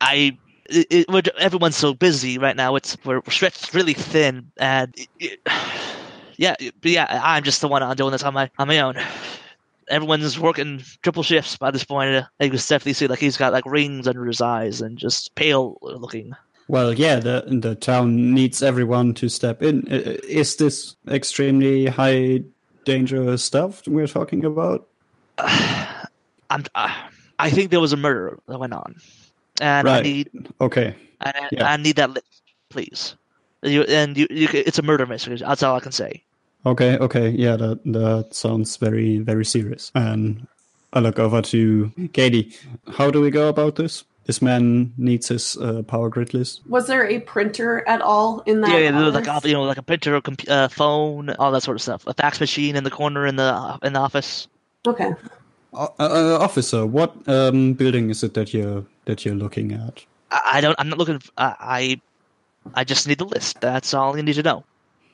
[0.00, 0.36] I.
[0.68, 2.74] It, it, everyone's so busy right now.
[2.74, 5.40] It's we're stretched really thin, and it, it,
[6.36, 8.96] yeah, but yeah, I'm just the one on doing this on my on my own.
[9.88, 12.10] Everyone's working triple shifts by this point.
[12.40, 15.78] You can definitely see like he's got like rings under his eyes and just pale
[15.82, 16.32] looking.
[16.68, 19.86] Well, yeah, the the town needs everyone to step in.
[19.86, 22.42] Is this extremely high
[22.84, 24.88] danger stuff we're talking about?
[26.50, 26.64] I'm.
[26.74, 26.92] Uh,
[27.38, 28.96] I think there was a murder that went on,
[29.60, 30.94] and I need Okay.
[31.20, 31.70] I, I- Yeah.
[31.72, 33.14] I need that list, please.
[33.62, 35.36] You, and you, you, it's a murder mystery.
[35.36, 36.22] That's all I can say.
[36.66, 39.92] Okay, okay, yeah, that that sounds very very serious.
[39.94, 40.46] And
[40.92, 42.52] I look over to Katie.
[42.92, 44.02] How do we go about this?
[44.24, 46.62] This man needs his uh, power grid list.
[46.66, 48.70] was there a printer at all in that?
[48.72, 49.44] yeah, yeah, there's like office?
[49.44, 52.04] a- you know, like a printer, a comp- uh, phone, all that sort of stuff.
[52.08, 54.48] A fax machine in the corner in the in the office.
[54.84, 55.12] Okay.
[55.72, 60.04] Uh, uh, officer, what um, building is it that you're that you're looking at?
[60.32, 60.74] I, I don't.
[60.80, 61.22] I'm not looking.
[61.38, 62.00] I
[62.74, 63.60] I just need the list.
[63.60, 64.64] That's all you need to know.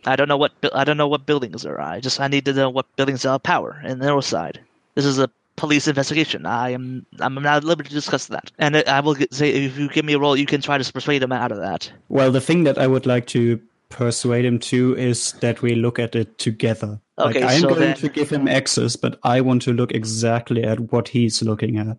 [0.06, 1.80] I don't know what I don't know what buildings are.
[1.80, 4.60] I just I need to know what buildings have power in the north side.
[4.94, 6.46] This is a police investigation.
[6.46, 8.50] I am I'm not at liberty to discuss that.
[8.58, 10.78] And I I will get, say if you give me a role, you can try
[10.78, 11.92] to persuade him out of that.
[12.08, 13.60] Well, the thing that I would like to
[13.90, 16.98] persuade him to is that we look at it together.
[17.18, 19.92] Okay, like, I'm so going then- to give him access, but I want to look
[19.92, 21.98] exactly at what he's looking at.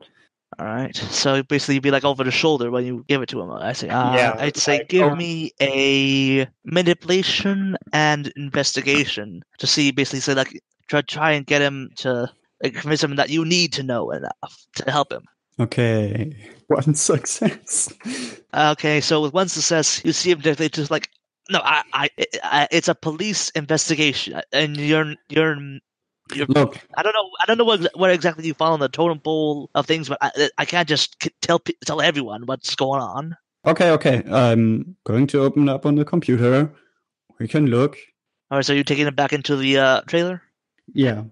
[0.59, 0.95] All right.
[1.11, 3.51] So basically, you'd be like over the shoulder when you give it to him.
[3.51, 5.15] I say, uh, Yeah, I'd say, like, give oh.
[5.15, 11.91] me a manipulation and investigation to see, basically, say like try try and get him
[11.97, 12.29] to
[12.63, 15.25] like, convince him that you need to know enough to help him.
[15.59, 16.35] Okay,
[16.67, 17.93] one success.
[18.53, 21.09] Okay, so with one success, you see him they just like,
[21.49, 22.09] no, I, I,
[22.43, 25.79] I, it's a police investigation, and you're, you're, you're.
[26.47, 29.19] Look, I don't know, I don't know what, what exactly you follow in the totem
[29.19, 33.37] pole of things, but I, I can't just tell tell everyone what's going on.
[33.65, 34.23] okay, okay.
[34.31, 36.71] I'm going to open up on the computer.
[37.39, 37.97] We can look.
[38.49, 40.41] All right, so you're taking it back into the uh, trailer.
[40.93, 41.23] Yeah,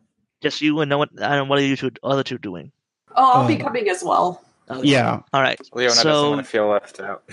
[0.41, 1.09] Just you and no one.
[1.21, 1.47] I don't.
[1.47, 2.71] What are you two other two doing?
[3.15, 4.43] Oh, I'll be Uh, coming as well.
[4.69, 5.19] Oh, yeah.
[5.33, 5.59] All right.
[5.73, 7.23] Leona doesn't so want to feel left out.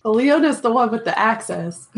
[0.04, 1.88] Leona's the one with the access.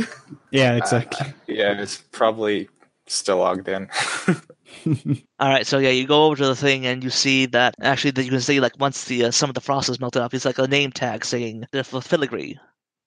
[0.52, 1.32] Yeah, exactly.
[1.48, 2.68] yeah, it's probably
[3.08, 3.88] still logged in.
[5.38, 8.10] All right, so yeah, you go over to the thing and you see that actually
[8.12, 10.34] that you can see like once the uh, some of the frost is melted off,
[10.34, 12.58] it's like a name tag saying the filigree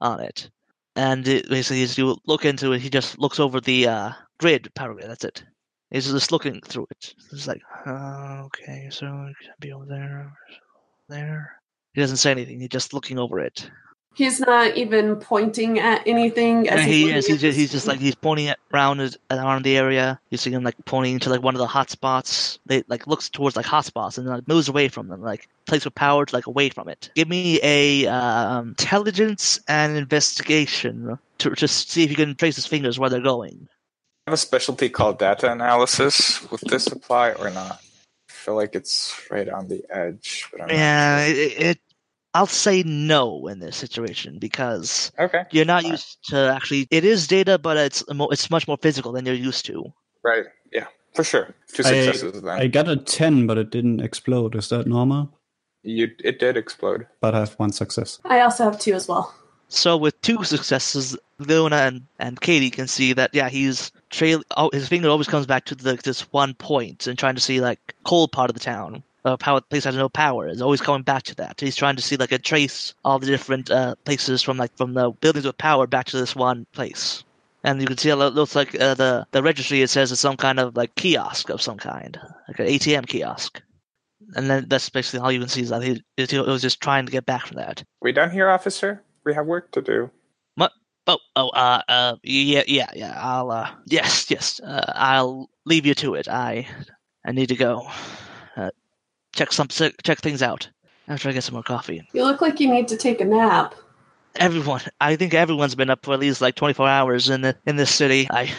[0.01, 0.49] on it,
[0.95, 4.73] and it, basically as you look into it, he just looks over the uh, grid
[4.75, 5.09] power grid.
[5.09, 5.43] That's it.
[5.91, 7.13] He's just looking through it.
[7.31, 10.31] It's like, uh, okay, so it be over there,
[11.07, 11.59] there.
[11.93, 12.59] He doesn't say anything.
[12.59, 13.69] He's just looking over it.
[14.15, 16.67] He's not even pointing at anything.
[16.67, 17.27] As And he's he is.
[17.27, 20.19] He's just, he's just like he's pointing it around it around the area.
[20.29, 22.59] You see him like pointing to like one of the hot spots.
[22.65, 25.47] They like looks towards like hot spots and then like moves away from them, like
[25.67, 27.11] place with power to like away from it.
[27.15, 32.65] Give me a um, intelligence and investigation to just see if you can trace his
[32.65, 33.69] fingers where they're going.
[34.27, 36.49] I have a specialty called data analysis.
[36.51, 37.79] Would this apply or not?
[38.29, 40.47] I feel like it's right on the edge.
[40.51, 41.35] But I'm Yeah, sure.
[41.35, 41.79] it, it.
[42.33, 45.43] I'll say no in this situation because Okay.
[45.51, 45.91] you're not Fine.
[45.91, 46.87] used to actually.
[46.91, 49.85] It is data, but it's it's much more physical than you're used to.
[50.23, 50.45] Right.
[50.71, 50.85] Yeah.
[51.15, 51.55] For sure.
[51.73, 52.59] Two I- successes then.
[52.59, 54.55] I got a 10, but it didn't explode.
[54.55, 55.33] Is that normal?
[55.81, 57.07] you it did explode.
[57.21, 58.19] But I have one success.
[58.25, 59.33] I also have two as well.
[59.69, 64.41] So with two successes, Luna and, and Katie can see that yeah he's trail.
[64.57, 67.61] Oh, his finger always comes back to the, this one point and trying to see
[67.61, 69.03] like cold part of the town.
[69.25, 71.59] Uh, power place has no power is always coming back to that.
[71.59, 74.93] He's trying to see like a trace all the different uh, places from like from
[74.93, 77.23] the buildings with power back to this one place.
[77.65, 79.81] And you can see it looks like uh, the the registry.
[79.81, 83.61] It says it's some kind of like kiosk of some kind, like an ATM kiosk.
[84.35, 87.05] And then that's basically all you can see is that he, he was just trying
[87.05, 87.83] to get back from that.
[88.01, 89.01] We done here, officer?
[89.23, 90.11] We have work to do.
[90.55, 90.71] What?
[91.07, 93.19] Oh, oh, uh, uh, yeah, yeah, yeah.
[93.19, 94.59] I'll, uh, yes, yes.
[94.59, 96.27] Uh, I'll leave you to it.
[96.27, 96.67] I,
[97.25, 97.89] I need to go.
[99.39, 100.67] Check some, check things out.
[101.07, 102.05] After I get some more coffee.
[102.11, 103.73] You look like you need to take a nap.
[104.35, 107.77] Everyone, I think everyone's been up for at least like 24 hours in the in
[107.77, 108.27] this city.
[108.29, 108.51] I,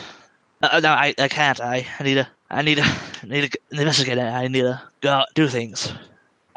[0.63, 1.61] uh, no, I, I can't.
[1.61, 4.23] I, I need to, I need to, I need to investigate it.
[4.23, 5.93] I need to go do things.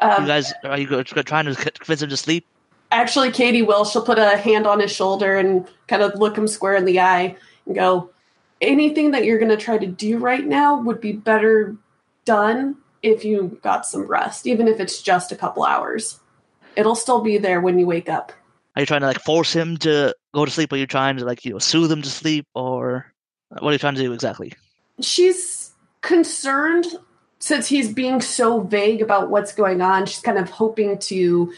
[0.00, 2.46] Um, you guys, are you trying to convince him to sleep?
[2.92, 3.84] Actually, Katie will.
[3.84, 6.98] She'll put a hand on his shoulder and kind of look him square in the
[6.98, 8.08] eye and go,
[8.62, 11.76] anything that you're going to try to do right now would be better
[12.24, 16.18] done if you got some rest, even if it's just a couple hours.
[16.74, 18.32] It'll still be there when you wake up.
[18.74, 20.72] Are you trying to like force him to go to sleep?
[20.72, 23.12] Are you trying to like you know soothe him to sleep, or
[23.50, 24.52] what are you trying to do exactly?
[25.00, 26.86] She's concerned
[27.38, 30.06] since he's being so vague about what's going on.
[30.06, 31.52] She's kind of hoping to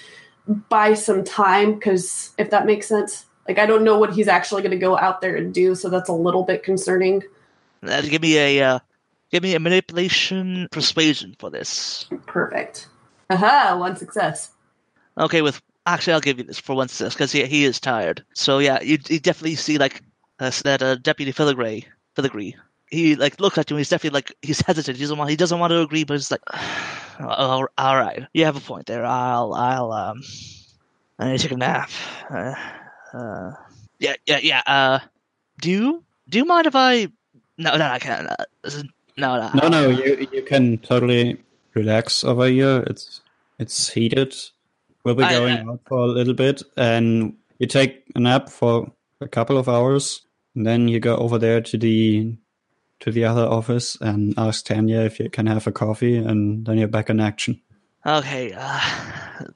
[0.69, 3.25] buy some time because if that makes sense.
[3.49, 5.89] Like, I don't know what he's actually going to go out there and do, so
[5.89, 7.23] that's a little bit concerning.
[7.87, 8.79] Uh, give me a uh,
[9.31, 12.07] give me a manipulation persuasion for this.
[12.27, 12.89] Perfect.
[13.31, 14.51] Aha, one success.
[15.19, 18.25] Okay, with actually I'll give you this for one success because he he is tired.
[18.35, 20.03] So yeah, you, you definitely see like
[20.39, 22.55] uh, that uh, Deputy Filigree Filigree.
[22.91, 23.77] He like looks at you.
[23.77, 24.97] and He's definitely like he's hesitant.
[24.97, 26.43] He doesn't want he doesn't want to agree, but he's like,
[27.21, 29.05] all, all right, you have a point there.
[29.05, 30.23] I'll I'll um
[31.19, 31.91] I need to take a nap.
[32.31, 32.55] Uh,
[33.13, 33.53] uh,
[33.99, 34.63] yeah yeah yeah.
[34.67, 34.99] Uh,
[35.61, 37.09] do you do you mind if I?
[37.59, 38.29] No no I can't.
[38.29, 38.83] Uh,
[39.17, 41.39] no no No, no, you you can totally
[41.75, 42.85] relax over here.
[42.87, 43.21] It's
[43.59, 44.35] it's heated.
[45.05, 48.49] We'll be I- going I- out for a little bit, and you take a nap
[48.49, 50.23] for a couple of hours,
[50.55, 52.37] and then you go over there to the
[53.01, 56.79] to the other office and ask Tanya if you can have a coffee, and then
[56.79, 57.61] you're back in action.
[58.05, 58.81] Okay, uh,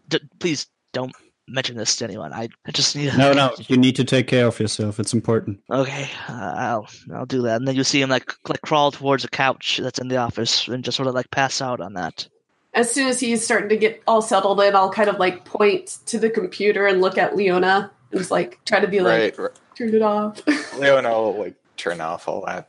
[0.09, 1.15] d- please don't
[1.53, 2.33] mention this to anyone.
[2.33, 3.17] I, I just need.
[3.17, 4.99] No, no, you need to take care of yourself.
[5.01, 5.61] It's important.
[5.71, 7.57] Okay, uh, I'll I'll do that.
[7.57, 10.69] And then you see him like like crawl towards a couch that's in the office
[10.69, 12.29] and just sort of like pass out on that.
[12.73, 15.99] As soon as he's starting to get all settled in, I'll kind of like point
[16.07, 19.39] to the computer and look at Leona and just like try to be like, Right.
[19.39, 19.51] right.
[19.75, 20.41] turn it off.
[20.79, 22.69] Leona will like turn off all that,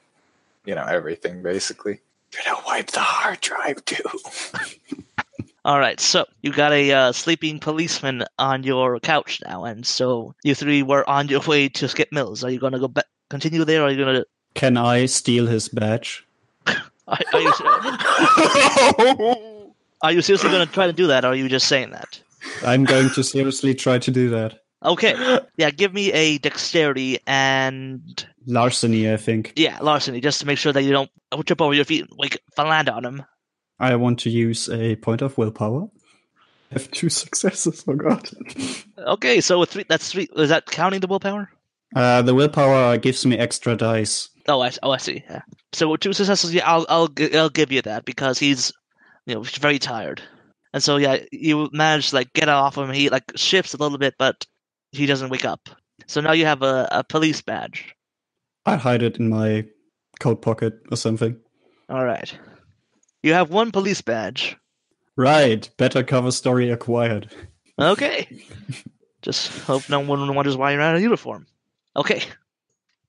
[0.66, 2.00] you know, everything basically.
[2.46, 4.04] Gonna wipe the hard drive too.
[5.64, 10.34] All right, so you got a uh, sleeping policeman on your couch now, and so
[10.43, 12.43] you three were on your way to Skip Mills.
[12.43, 14.26] Are you going to go back, continue there, or are you going to?
[14.55, 16.26] Can I steal his badge?
[17.07, 17.51] Are, are you,
[20.03, 22.22] Are you seriously going to try to do that, or are you just saying that?
[22.66, 24.59] I'm going to seriously try to do that.
[24.84, 25.39] Okay.
[25.57, 29.53] Yeah, give me a dexterity and Larceny, I think.
[29.55, 31.09] yeah, larceny, just to make sure that you don't
[31.45, 33.24] trip over your feet, and wake, land on him.
[33.82, 35.90] I want to use a point of willpower.
[36.72, 37.84] I have two successes.
[37.88, 38.30] Oh god.
[38.98, 40.30] Okay, so three, that's three.
[40.36, 41.50] Is that counting the willpower?
[41.96, 44.30] Uh, the willpower gives me extra dice.
[44.48, 45.24] Oh, I, oh, I see.
[45.30, 45.42] Yeah.
[45.74, 48.72] So with two successes, yeah, I'll, I'll, I'll give you that because he's,
[49.26, 50.22] you know, very tired,
[50.74, 52.92] and so yeah, you manage to like get off him.
[52.92, 54.46] He like shifts a little bit, but
[54.92, 55.70] he doesn't wake up.
[56.08, 57.96] So now you have a, a police badge.
[58.66, 59.66] I hide it in my
[60.20, 61.38] coat pocket or something.
[61.90, 62.38] All right.
[63.24, 64.58] You have one police badge.
[65.16, 65.70] Right.
[65.78, 67.30] Better cover story acquired.
[67.80, 68.28] Okay.
[69.22, 71.46] Just hope no one wonders why you're out of uniform.
[71.96, 72.24] Okay.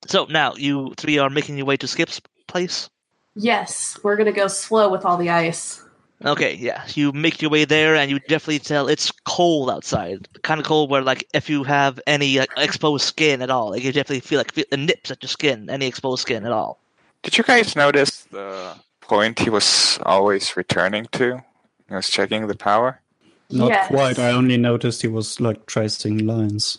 [0.07, 2.91] So now you three are making your way to Skip's place.
[3.35, 5.83] Yes, we're gonna go slow with all the ice.
[6.25, 6.85] Okay, yeah.
[6.95, 10.29] You make your way there, and you definitely tell it's cold outside.
[10.43, 13.83] Kind of cold where, like, if you have any like, exposed skin at all, like,
[13.83, 16.79] you definitely feel like feel, it nips at your skin, any exposed skin at all.
[17.23, 18.77] Did you guys notice the
[19.13, 21.43] point he was always returning to?
[21.89, 23.01] He was checking the power.
[23.51, 23.89] Not Yes.
[23.89, 24.19] quite.
[24.19, 26.79] I only noticed he was like tracing lines.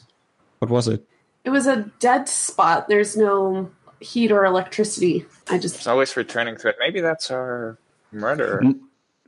[0.60, 1.06] What was it?
[1.44, 2.88] It was a dead spot.
[2.88, 3.70] There's no
[4.00, 5.26] heat or electricity.
[5.50, 6.76] I He's just always returning to it.
[6.80, 7.78] Maybe that's our
[8.12, 8.62] murderer.
[8.64, 8.80] Mm.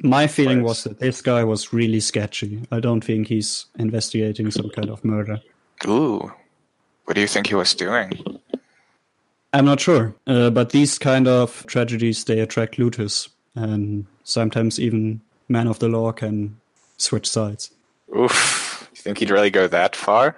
[0.04, 0.70] My feeling Place.
[0.70, 2.64] was that this guy was really sketchy.
[2.72, 5.40] I don't think he's investigating some kind of murder.
[5.88, 6.32] Ooh.
[7.06, 8.12] What do you think he was doing?
[9.54, 15.22] I'm not sure, uh, but these kind of tragedies they attract looters, and sometimes even
[15.48, 16.58] men of the law can
[16.98, 17.72] switch sides.
[18.18, 18.90] Oof.
[18.94, 20.36] You think he'd really go that far?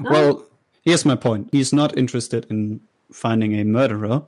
[0.00, 0.44] Well,
[0.82, 1.48] here's my point.
[1.52, 2.80] He's not interested in
[3.12, 4.22] finding a murderer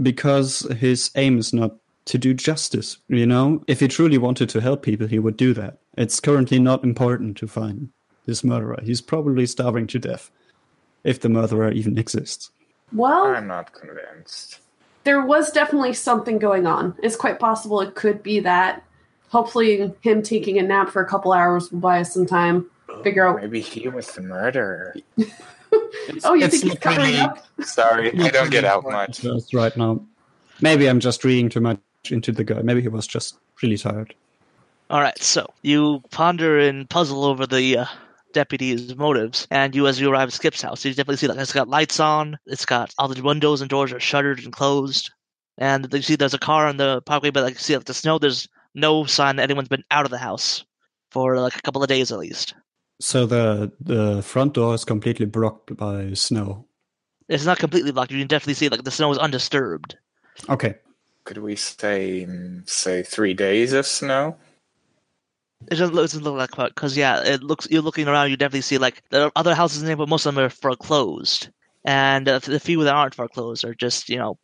[0.00, 1.74] because his aim is not
[2.06, 2.98] to do justice.
[3.08, 5.78] You know, if he truly wanted to help people, he would do that.
[5.96, 7.90] It's currently not important to find
[8.26, 8.78] this murderer.
[8.82, 10.30] He's probably starving to death,
[11.04, 12.50] if the murderer even exists.
[12.92, 14.60] Well, I'm not convinced.
[15.04, 16.94] there was definitely something going on.
[17.02, 18.82] It's quite possible it could be that.
[19.30, 22.66] Hopefully, him taking a nap for a couple hours will buy us some time.
[23.04, 23.40] Figure out.
[23.40, 24.94] Maybe he was the murderer.
[26.24, 27.46] Oh, you It's think he's not covering really- up?
[27.60, 29.20] Sorry, I don't get out much.
[29.20, 30.00] Just right now.
[30.62, 31.78] Maybe I'm just reading too much
[32.10, 32.62] into the guy.
[32.62, 34.14] Maybe he was just really tired.
[34.88, 37.86] All right, so you ponder and puzzle over the uh,
[38.38, 41.52] deputy's motives, and you, as you arrive at Skip's house, you definitely see that it's
[41.52, 42.38] got lights on.
[42.46, 45.10] It's got all the windows and doors are shuttered and closed,
[45.58, 47.94] and you see there's a car on the parkway, but like you see like the
[47.94, 50.64] snow, there's no sign that anyone's been out of the house
[51.10, 52.54] for like a couple of days at least.
[53.00, 56.66] So the the front door is completely blocked by snow.
[57.28, 58.12] It's not completely blocked.
[58.12, 59.96] You can definitely see like the snow is undisturbed.
[60.48, 60.76] Okay.
[61.24, 64.36] Could we say, mm, say three days of snow?
[65.66, 67.66] It doesn't look, it doesn't look like quite because yeah, it looks.
[67.70, 68.30] You're looking around.
[68.30, 70.48] You definitely see like there are other houses in there, but most of them are
[70.48, 71.48] foreclosed,
[71.84, 74.38] and uh, the few that aren't foreclosed are just you know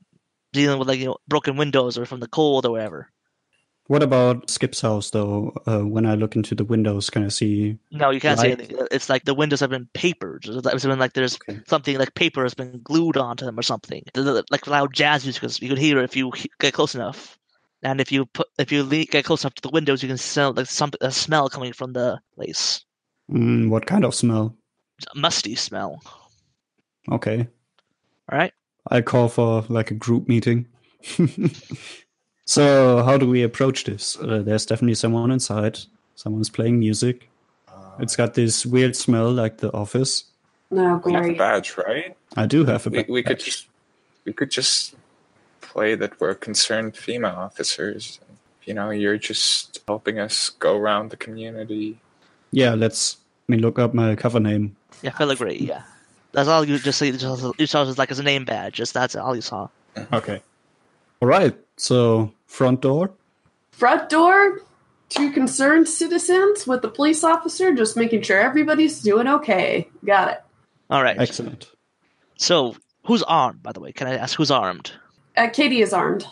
[0.52, 3.08] dealing with like you know broken windows or from the cold or whatever.
[3.86, 5.52] What about Skip's house though?
[5.66, 7.78] Uh, when I look into the windows, can I see?
[7.92, 8.78] No, you can't see anything.
[8.90, 10.46] It's like the windows have been papered.
[10.48, 11.60] It's been like there's Okay.
[11.68, 14.02] something like paper has been glued onto them or something.
[14.14, 17.38] The- the- Like loud jazz music, you can hear it if you get close enough.
[17.84, 20.18] And if you put if you le- get close enough to the windows, you can
[20.18, 22.84] smell like some a smell coming from the place.
[23.30, 24.56] Mm, what kind of smell?
[25.14, 26.02] A musty smell.
[27.12, 27.46] Okay.
[28.32, 28.52] All right.
[28.90, 30.66] I call for like a group meeting.
[32.46, 34.16] so how do we approach this?
[34.18, 35.78] Uh, there's definitely someone inside.
[36.14, 37.28] Someone's playing music.
[38.00, 40.24] It's got this weird smell like the office.
[40.70, 41.38] No, We have a great.
[41.38, 42.16] badge, right?
[42.36, 43.68] I do have a We, we could just
[44.24, 44.94] we could just
[45.74, 48.20] play that we're concerned female officers.
[48.64, 51.98] You know, you're just helping us go around the community.
[52.50, 53.18] Yeah, let's
[53.48, 54.76] I mean, look up my cover name.
[55.02, 55.58] Yeah, filigree.
[55.58, 55.82] Yeah,
[56.32, 57.10] that's all you just see.
[57.10, 58.74] You saw you saw it like as a name badge.
[58.74, 59.68] Just that's all you saw.
[59.96, 60.14] Mm-hmm.
[60.14, 60.40] Okay.
[61.20, 61.54] All right.
[61.76, 63.10] So front door.
[63.72, 64.60] Front door,
[65.08, 69.88] two concerned citizens with the police officer, just making sure everybody's doing okay.
[70.04, 70.40] Got it.
[70.88, 71.18] All right.
[71.18, 71.70] Excellent.
[72.38, 73.62] So who's armed?
[73.62, 74.92] By the way, can I ask who's armed?
[75.36, 76.26] Uh, Katie is armed.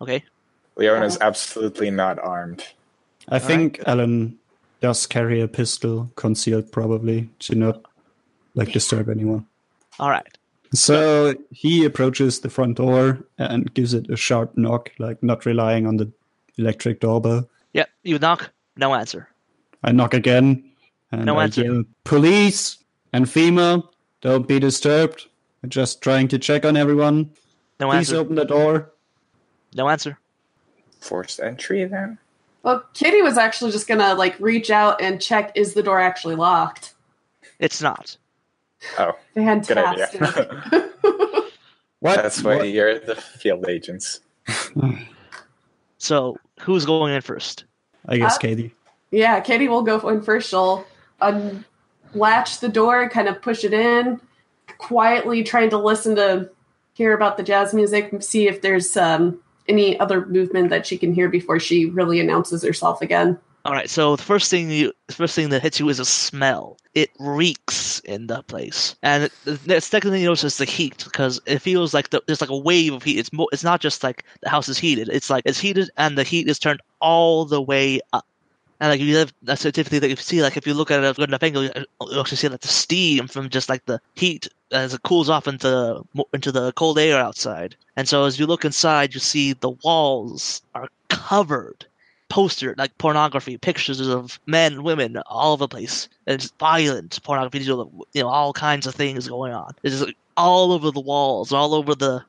[0.00, 0.22] Okay.
[0.76, 2.64] Leon is absolutely not armed.
[3.28, 4.38] I think Alan
[4.80, 7.80] does carry a pistol concealed, probably to not
[8.54, 9.46] like disturb anyone.
[9.98, 10.26] All right.
[10.74, 15.86] So he approaches the front door and gives it a sharp knock, like not relying
[15.86, 16.10] on the
[16.58, 17.48] electric doorbell.
[17.72, 17.88] Yep.
[18.02, 18.50] You knock.
[18.76, 19.28] No answer.
[19.84, 20.64] I knock again
[21.12, 21.62] and No I answer.
[21.62, 22.78] yell, "Police
[23.12, 23.88] and FEMA,
[24.20, 25.26] don't be disturbed.
[25.62, 27.30] I'm just trying to check on everyone.
[27.84, 28.16] No Please answer.
[28.16, 28.90] open the door."
[29.74, 30.18] No answer.
[31.00, 32.18] Forced entry then?
[32.62, 36.36] Well, Kitty was actually just gonna like reach out and check is the door actually
[36.36, 36.94] locked.
[37.58, 38.16] It's not.
[38.98, 40.06] Oh, good idea.
[40.06, 40.50] Fantastic.
[42.00, 42.16] What?
[42.16, 42.68] That's why What?
[42.68, 44.20] you're the field agents.
[45.98, 47.64] So who's going in first?
[48.06, 48.74] I guess Uh, Katie.
[49.10, 50.50] yeah, Kitty will go in first.
[50.50, 50.86] She'll
[51.22, 54.20] unlatch the door, kind of push it in,
[54.76, 56.50] quietly trying to listen to
[56.94, 59.38] hear about the jazz music, see if there's um,
[59.68, 63.38] any other movement that she can hear before she really announces herself again.
[63.64, 63.88] All right.
[63.88, 66.76] So the first thing you, the first thing that hits you is a smell.
[66.94, 71.40] It reeks in the place, and the second thing you notice is the heat because
[71.46, 73.18] it feels like the, there's like a wave of heat.
[73.18, 73.48] It's more.
[73.52, 75.08] It's not just like the house is heated.
[75.08, 78.26] It's like it's heated and the heat is turned all the way up.
[78.84, 81.06] And like you have that's typically that you see like if you look at it
[81.06, 81.70] at a good enough angle, you
[82.20, 86.04] actually see like the steam from just like the heat as it cools off into
[86.34, 87.76] into the cold air outside.
[87.96, 91.86] And so as you look inside, you see the walls are covered
[92.28, 96.06] poster like pornography, pictures of men, women, all over the place.
[96.26, 99.72] And it's violent pornography, you know, all kinds of things going on.
[99.82, 102.22] It's just like, all over the walls, all over the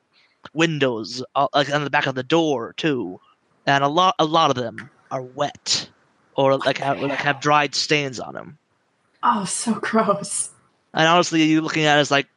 [0.53, 3.19] windows, all, like on the back of the door too.
[3.67, 5.89] And a lot, a lot of them are wet,
[6.35, 8.57] or like have like have dried stains on them.
[9.23, 10.49] Oh, so gross.
[10.93, 12.27] And honestly, you looking at it as like,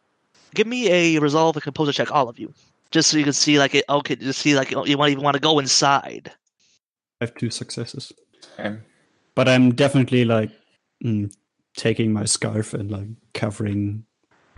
[0.54, 2.52] give me a resolve and composure check, all of you,
[2.90, 3.84] just so you can see like it.
[3.88, 6.32] Okay, just see like you might even want to go inside.
[7.20, 8.12] I have two successes.
[8.58, 8.82] Um,
[9.34, 10.50] But I'm definitely like
[11.04, 11.32] mm,
[11.76, 14.04] taking my scarf and like covering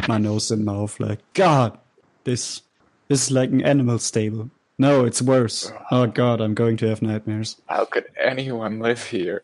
[0.09, 0.99] my nose and mouth.
[1.01, 1.79] Like, God,
[2.25, 2.63] this
[3.09, 4.51] this is like an animal stable.
[4.81, 5.71] No, it's worse.
[5.91, 7.61] Oh God, I'm going to have nightmares.
[7.67, 9.43] how could anyone live here?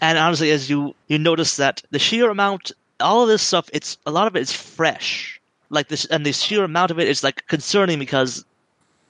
[0.00, 2.70] And honestly, as you you notice that the sheer amount,
[3.00, 5.40] all of this stuff, it's a lot of it is fresh.
[5.70, 8.44] Like this, and the sheer amount of it is like concerning because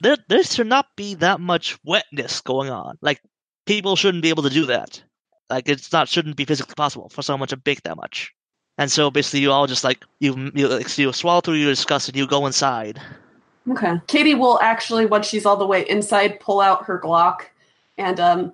[0.00, 2.96] there there should not be that much wetness going on.
[3.02, 3.20] Like
[3.66, 5.02] people shouldn't be able to do that.
[5.50, 8.32] Like it's not shouldn't be physically possible for someone to bake that much.
[8.78, 12.16] And so basically, you all just like you you you swallow through your disgust and
[12.16, 12.98] you go inside.
[13.70, 14.00] Okay.
[14.06, 17.42] Katie will actually, once she's all the way inside, pull out her Glock.
[17.98, 18.52] And um,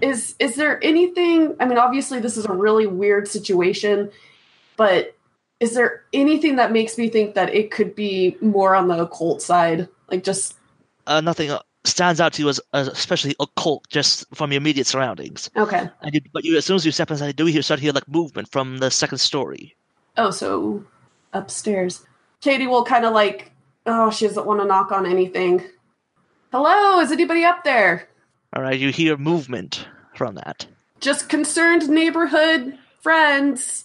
[0.00, 1.56] is is there anything?
[1.60, 4.10] I mean, obviously, this is a really weird situation,
[4.76, 5.16] but
[5.60, 9.42] is there anything that makes me think that it could be more on the occult
[9.42, 9.88] side?
[10.10, 10.54] Like, just
[11.06, 14.86] Uh, nothing uh, stands out to you as, as especially occult just from your immediate
[14.86, 15.50] surroundings.
[15.56, 15.88] okay.
[16.02, 17.82] And you, but you, as soon as you step inside, you do hear start to
[17.82, 19.74] hear like movement from the second story.
[20.16, 20.84] Oh, so
[21.32, 22.04] upstairs.
[22.40, 23.50] Katie will kind of like,
[23.88, 25.64] oh, she doesn't want to knock on anything.
[26.52, 28.08] Hello, is anybody up there?
[28.54, 30.66] All right, you hear movement from that.
[31.00, 33.84] Just concerned neighborhood friends.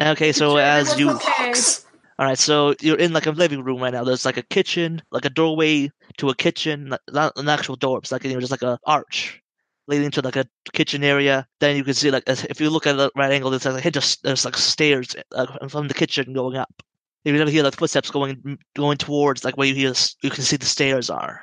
[0.00, 1.84] Okay, so as you, everyone's
[2.18, 4.04] all right, so you're in like a living room right now.
[4.04, 7.98] There's like a kitchen, like a doorway to a kitchen, not- not an actual door.
[7.98, 9.42] It's like you know, just like a arch
[9.86, 11.46] leading to like a kitchen area.
[11.60, 13.84] Then you can see like as- if you look at the right angle, there's like
[13.84, 16.82] a of, there's like stairs uh, from the kitchen going up.
[17.26, 20.56] You never hear like footsteps going going towards like where you hear you can see
[20.56, 21.42] the stairs are.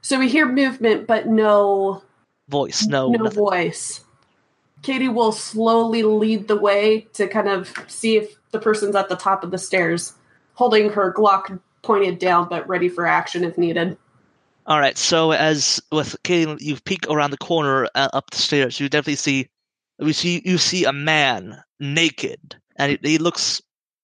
[0.00, 2.02] So we hear movement, but no
[2.48, 3.38] Voice, no, no nothing.
[3.38, 4.04] voice.
[4.80, 9.16] Katie will slowly lead the way to kind of see if the person's at the
[9.16, 10.14] top of the stairs,
[10.54, 13.98] holding her Glock pointed down but ready for action if needed.
[14.66, 14.96] All right.
[14.96, 18.80] So as with Katie, you peek around the corner uh, up the stairs.
[18.80, 19.48] You definitely see,
[19.98, 23.60] you see, you see a man naked, and he, he looks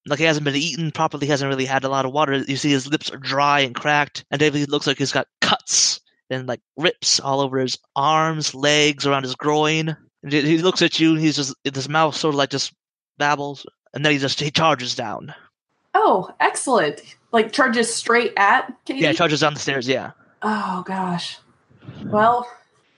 [0.07, 1.27] like he hasn't been eaten properly.
[1.27, 2.37] He hasn't really had a lot of water.
[2.37, 6.01] You see his lips are dry and cracked, and David looks like he's got cuts
[6.31, 9.97] and like rips all over his arms, legs, around his groin.
[10.23, 12.73] And he he looks at you, and he's just his mouth sort of like just
[13.19, 15.35] babbles, and then he just he charges down.
[15.95, 17.01] Oh, excellent.
[17.33, 19.01] Like charges straight at Katie?
[19.01, 19.89] Yeah, charges down the stairs.
[19.89, 20.13] Yeah.
[20.43, 21.39] oh gosh.
[22.05, 22.49] Well,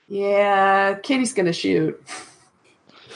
[0.09, 2.01] yeah, Katie's gonna shoot.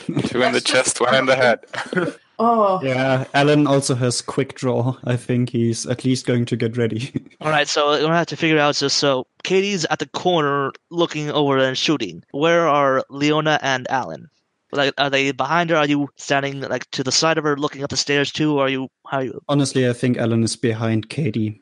[0.25, 1.59] Two in the chest, one in the head.
[2.43, 4.97] Oh, Yeah, Alan also has quick draw.
[5.03, 7.11] I think he's at least going to get ready.
[7.41, 10.71] All right, so we're gonna have to figure out just so Katie's at the corner
[10.89, 12.23] looking over and shooting.
[12.31, 14.29] Where are Leona and Alan?
[14.71, 15.75] Like, are they behind her?
[15.75, 18.57] Are you standing like to the side of her, looking up the stairs too?
[18.57, 19.41] Or are you how are you?
[19.49, 21.61] Honestly, I think Alan is behind Katie.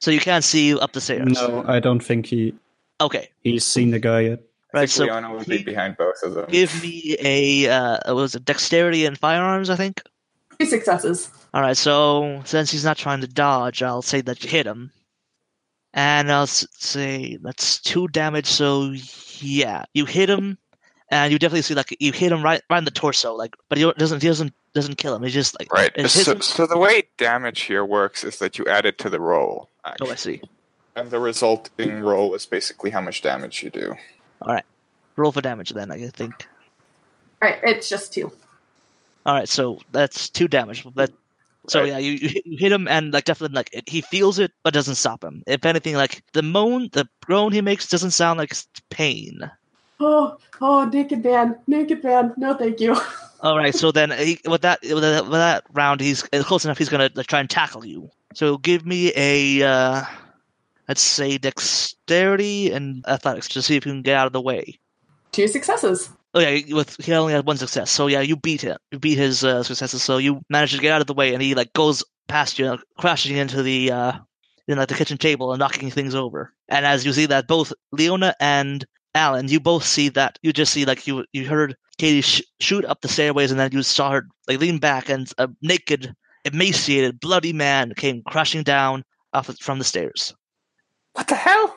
[0.00, 1.32] So you can't see up the stairs.
[1.32, 2.54] No, I don't think he
[3.00, 3.30] Okay.
[3.42, 4.42] he's seen the guy yet.
[4.74, 4.80] I Right.
[4.82, 6.46] think So Leona would be behind both of them.
[6.50, 9.70] give me a uh, what was it dexterity and firearms?
[9.70, 10.02] I think.
[10.58, 11.30] two successes.
[11.52, 11.76] All right.
[11.76, 14.90] So since he's not trying to dodge, I'll say that you hit him,
[15.92, 18.46] and I'll say that's two damage.
[18.46, 18.92] So
[19.38, 20.58] yeah, you hit him,
[21.10, 23.78] and you definitely see like you hit him right right in the torso, like, but
[23.78, 25.22] he doesn't he doesn't doesn't kill him.
[25.22, 25.92] He just like Right.
[26.10, 26.40] So, him.
[26.42, 29.70] so the way damage here works is that you add it to the roll,
[30.00, 30.10] Oh.
[30.10, 30.42] I see.
[30.96, 33.94] and the resulting roll is basically how much damage you do.
[35.16, 36.46] Roll for damage then, I think.
[37.40, 38.32] All right, it's just two.
[39.26, 40.84] All right, so that's two damage.
[40.96, 41.10] That
[41.68, 41.88] so Right.
[41.88, 44.96] yeah, you, you hit- him and like definitely like it, he feels it, but doesn't
[44.96, 45.42] stop him.
[45.46, 48.52] If anything, like the moan, the groan he makes doesn't sound like
[48.90, 49.50] pain.
[50.00, 52.34] Oh, oh, naked man, naked man.
[52.36, 52.96] No, thank you.
[53.40, 56.76] All right, so then he, with that with that, with that round, he's close enough.
[56.78, 58.10] He's gonna like, try and tackle you.
[58.34, 60.04] So give me a uh,
[60.88, 64.78] let's say dexterity and athletics to see if you can get out of the way.
[65.32, 66.10] Two successes.
[66.34, 67.90] Oh yeah, with he only had one success.
[67.90, 68.76] So yeah, you beat him.
[68.90, 70.02] You beat his uh, successes.
[70.02, 72.76] So you manage to get out of the way, and he like goes past you,
[72.98, 74.12] crashing into the uh,
[74.66, 76.52] in like the kitchen table and knocking things over.
[76.68, 80.38] And as you see that, both Leona and Alan, you both see that.
[80.42, 83.70] You just see like you you heard Katie sh- shoot up the stairways, and then
[83.72, 86.14] you saw her like lean back, and a naked,
[86.44, 90.34] emaciated, bloody man came crashing down off from the stairs.
[91.14, 91.76] What the hell?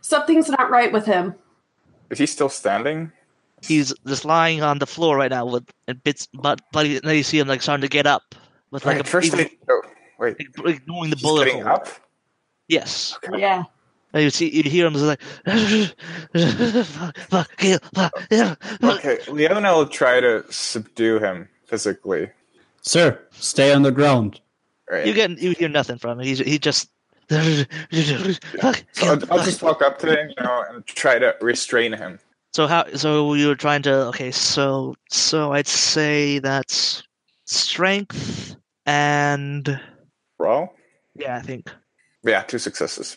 [0.00, 1.34] Something's not right with him.
[2.10, 3.12] Is he still standing?
[3.62, 5.64] He's just lying on the floor right now with
[6.04, 6.96] bits, but bloody.
[6.96, 8.34] And then you see him like starting to get up
[8.70, 9.82] with like Right, a first even- I, oh,
[10.18, 10.36] wait.
[10.38, 11.72] ignoring the He's bullet getting hole.
[11.74, 11.88] up?
[12.68, 13.18] Yes.
[13.36, 13.64] Yeah.
[14.12, 15.20] And you see, you hear him just like,
[16.86, 18.12] fuck, fuck, kill, fuck.
[18.82, 22.30] Okay, Leona will try to subdue him physically.
[22.82, 24.40] Sir, stay on the ground.
[24.90, 25.06] Right.
[25.06, 26.26] You get, you hear nothing from him.
[26.26, 26.88] He's, he just,
[27.28, 28.44] so
[29.02, 32.18] I'll, I'll just walk up to him, you know, and try to restrain him.
[32.52, 32.86] So how?
[32.94, 34.06] So you're trying to?
[34.06, 37.02] Okay, so so I'd say that's
[37.44, 38.56] strength
[38.86, 39.80] and
[40.38, 40.74] Brawl?
[41.14, 41.70] yeah, I think.
[42.22, 43.16] Yeah, two successes.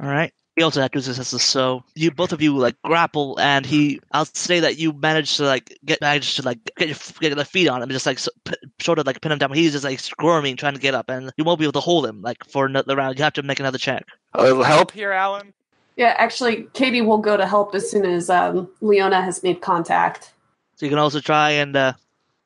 [0.00, 0.32] All right.
[0.56, 4.00] He also had two successes, so you both of you like grapple, and he.
[4.12, 7.44] I'll say that you managed to like get managed to like get your get the
[7.44, 9.52] feet on him, just like s- p- sort of like pin him down.
[9.52, 12.06] He's just like squirming, trying to get up, and you won't be able to hold
[12.06, 13.18] him like for another round.
[13.18, 14.06] You have to make another check.
[14.32, 15.52] A little help here, Alan?
[15.96, 20.32] Yeah, actually, Katie will go to help as soon as um, Leona has made contact.
[20.76, 21.92] So you can also try and uh,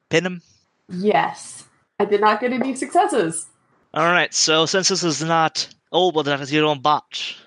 [0.08, 0.42] pin him.
[0.88, 1.64] Yes.
[1.98, 3.46] I did not get any successes.
[3.92, 4.32] All right.
[4.32, 7.38] So since this is not old enough as your own botch,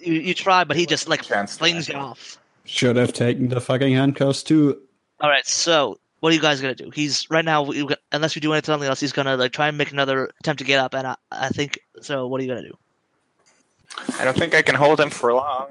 [0.00, 2.38] you, you try, but he just like flings you off.
[2.64, 4.80] Should have taken the fucking handcuffs too.
[5.20, 6.90] All right, so what are you guys gonna do?
[6.90, 7.70] He's right now.
[7.72, 10.58] you got- Unless we do anything else, he's gonna like try and make another attempt
[10.60, 10.94] to get up.
[10.94, 12.26] And I, I think so.
[12.26, 12.76] What are you gonna do?
[14.18, 15.68] I don't think I can hold him for long.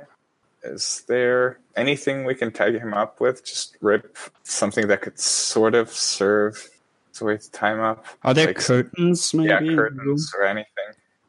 [0.64, 3.46] Is there anything we can tag him up with?
[3.46, 6.70] Just rip something that could sort of serve
[7.14, 8.06] as a way to time up?
[8.24, 9.50] Are there Like- curtains maybe?
[9.50, 9.78] Yeah, in the room?
[9.78, 10.68] curtains or anything.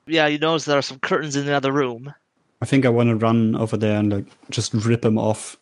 [0.06, 2.12] Yeah, you notice there are some curtains in the other room.
[2.62, 5.56] I think I want to run over there and like just rip him off.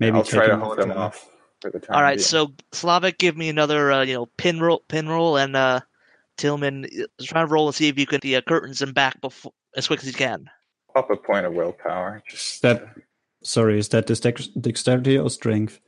[0.00, 1.28] Maybe I'll take try to him hold off him the- off
[1.60, 1.96] for the time.
[1.96, 5.56] All right, so Slavic, give me another uh, you know pin roll, pin roll, and
[5.56, 5.80] uh,
[6.36, 9.20] Tillman uh, try to roll and see if you can the uh, curtains and back
[9.20, 10.48] before as quick as you can.
[10.94, 12.22] up a point of willpower.
[12.28, 12.86] Just That
[13.42, 15.80] sorry, is that dex- dexterity or strength?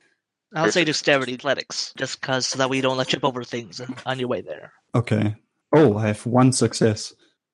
[0.55, 3.81] I'll say dexterity athletics, just because so that way you don't like trip over things
[4.07, 4.73] on your way there.
[4.95, 5.35] Okay.
[5.73, 7.13] Oh, I have one success.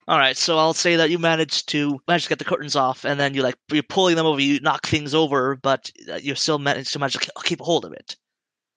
[0.08, 3.04] All right, so I'll say that you managed to manage to get the curtains off,
[3.04, 6.34] and then you like you're pulling them over, you knock things over, but uh, you're
[6.34, 8.16] still managed to manage to keep a hold of it.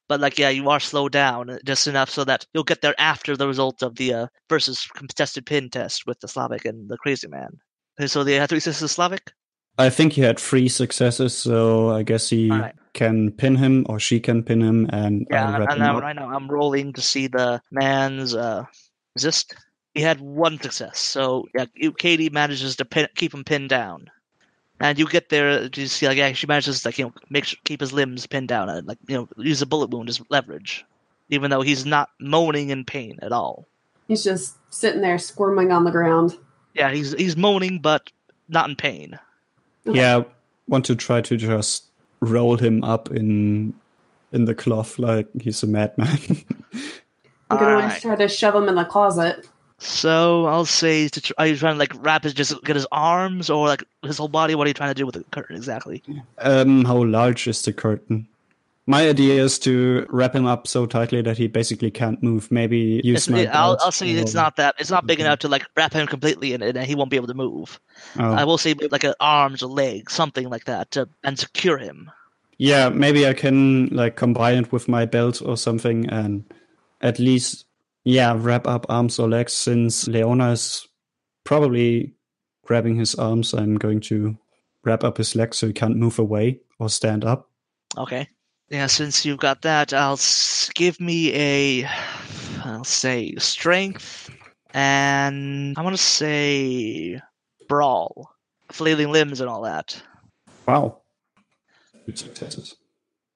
[0.07, 2.93] But like, yeah, you are slowed down uh, just enough so that you'll get there
[2.99, 6.97] after the result of the uh, versus contested pin test with the Slavic and the
[6.97, 7.57] Crazy Man.
[7.99, 9.31] Okay, so they have three successes Slavic.
[9.77, 12.75] I think he had three successes, so I guess he right.
[12.93, 16.29] can pin him or she can pin him, and Yeah, and, and now right now
[16.29, 18.63] I'm rolling to see the man's uh,
[19.15, 19.55] resist.
[19.95, 21.65] He had one success, so yeah,
[21.97, 24.11] Katie manages to pin, keep him pinned down,
[24.79, 25.69] and you get there.
[25.73, 28.27] You see, like, yeah, she manages to like, you know make sure, keep his limbs
[28.27, 30.85] pinned down, and like you know use a bullet wound as leverage,
[31.29, 33.65] even though he's not moaning in pain at all.
[34.07, 36.37] He's just sitting there squirming on the ground.
[36.73, 38.11] Yeah, he's he's moaning, but
[38.49, 39.17] not in pain.
[39.85, 40.23] Yeah,
[40.67, 41.85] want to try to just
[42.19, 43.73] roll him up in
[44.31, 46.19] in the cloth like he's a madman.
[47.49, 48.01] I'm gonna Alright.
[48.01, 49.47] try to shove him in the closet.
[49.77, 52.87] So I'll say, to tr- are you trying to like wrap his just get his
[52.91, 54.55] arms or like his whole body?
[54.55, 56.01] What are you trying to do with the curtain exactly?
[56.39, 58.27] um, how large is the curtain?
[58.87, 62.51] My idea is to wrap him up so tightly that he basically can't move.
[62.51, 63.47] Maybe use my.
[63.47, 65.25] I'll, belt I'll say it's not that it's not big Okay.
[65.25, 67.79] enough to like wrap him completely in it, and he won't be able to move.
[68.19, 68.31] Oh.
[68.31, 72.11] I will say like an arms or legs, something like that, to, and secure him.
[72.57, 76.45] Yeah, maybe I can like combine it with my belt or something, and
[77.01, 77.65] at least
[78.05, 79.51] yeah, wrap up arms or legs.
[79.51, 80.87] Since Leona is
[81.43, 82.13] probably
[82.63, 84.37] grabbing his arms, I'm going to
[84.83, 87.49] wrap up his legs so he can't move away or stand up.
[87.97, 88.29] Okay.
[88.69, 90.19] Yeah, since you've got that, I'll
[90.73, 91.89] give me a,
[92.63, 94.29] I'll say strength,
[94.73, 97.21] and I want to say
[97.67, 98.31] brawl,
[98.71, 100.01] flailing limbs and all that.
[100.67, 101.01] Wow,
[102.07, 102.75] good successes.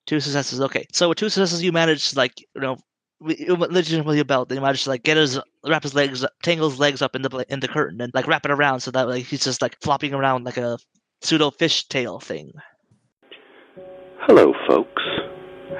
[0.07, 0.61] Two successes.
[0.61, 2.80] Okay, so with two successes, you managed like you know
[3.22, 4.49] legitimately belt.
[4.49, 7.45] they might just like get his wrap his legs tangle his legs up in the
[7.49, 10.13] in the curtain and like wrap it around so that like he's just like flopping
[10.13, 10.78] around like a
[11.22, 12.53] pseudo fish tail thing.
[14.22, 15.03] Hello folks.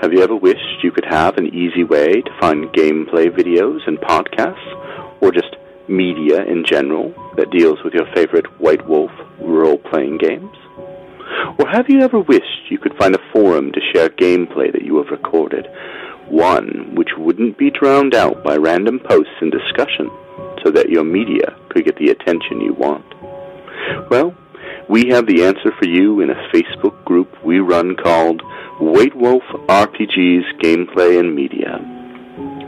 [0.02, 3.98] Have you ever wished you could have an easy way to find gameplay videos and
[4.00, 5.56] podcasts or just
[5.88, 9.12] media in general that deals with your favorite white wolf
[9.42, 10.56] role-playing games?
[11.60, 14.98] Or have you ever wished you could find a forum to share gameplay that you
[14.98, 15.68] have recorded
[16.32, 20.10] one which wouldn't be drowned out by random posts and discussion
[20.64, 23.06] so that your media could get the attention you want?
[24.10, 24.36] Well,
[24.90, 28.42] we have the answer for you in a Facebook group we run called
[28.80, 31.80] White Wolf RPGs Gameplay and Media.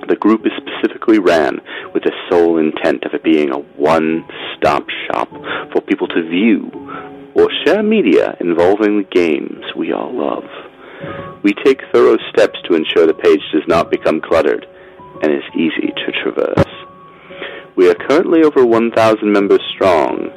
[0.08, 1.62] The group is specifically ran
[1.94, 5.30] with the sole intent of it being a one stop shop
[5.72, 6.70] for people to view
[7.34, 10.44] or share media involving the games we all love.
[11.44, 14.66] We take thorough steps to ensure the page does not become cluttered
[15.22, 16.72] and is easy to traverse.
[17.76, 20.30] We are currently over 1,000 members strong,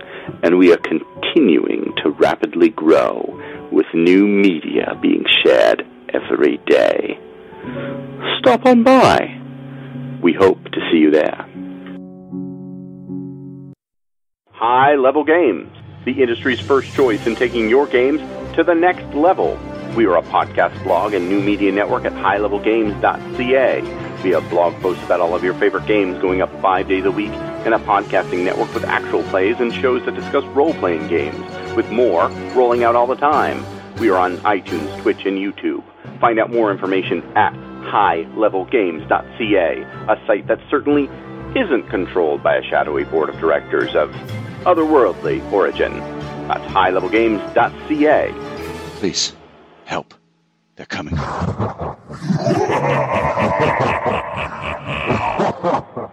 [0.43, 3.41] and we are continuing to rapidly grow
[3.71, 7.19] with new media being shared every day.
[8.39, 9.41] Stop on by.
[10.23, 11.47] We hope to see you there.
[14.53, 15.71] High Level Games,
[16.05, 18.21] the industry's first choice in taking your games
[18.55, 19.59] to the next level.
[19.97, 23.83] We are a podcast blog and new media network at highlevelgames.ca.
[24.25, 27.13] We have blog posts about all of your favorite games going up five days a
[27.13, 31.39] week, and a podcasting network with actual plays and shows that discuss role playing games,
[31.77, 32.27] with more
[32.57, 33.65] rolling out all the time.
[34.01, 35.85] We are on iTunes, Twitch, and YouTube.
[36.19, 41.09] Find out more information at highlevelgames.ca, a site that certainly
[41.55, 44.11] isn't controlled by a shadowy board of directors of
[44.65, 46.01] otherworldly origin.
[46.49, 48.33] That's highlevelgames.ca.
[48.99, 49.33] Please
[49.85, 50.14] Help.
[50.76, 51.14] They're coming.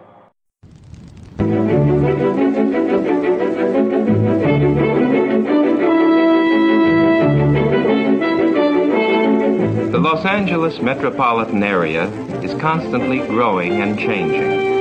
[9.92, 12.08] The Los Angeles metropolitan area
[12.40, 14.71] is constantly growing and changing.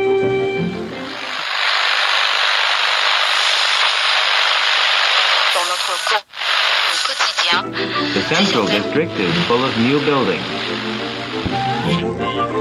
[8.34, 10.47] Central District is full of new buildings.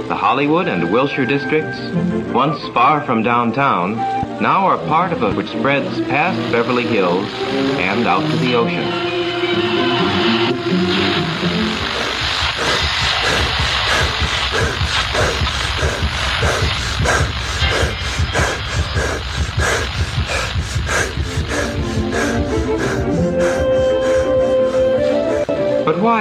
[0.08, 1.78] The Hollywood and Wilshire districts,
[2.32, 3.94] once far from downtown,
[4.42, 7.32] now are part of a which spreads past Beverly Hills
[7.78, 9.19] and out to the ocean.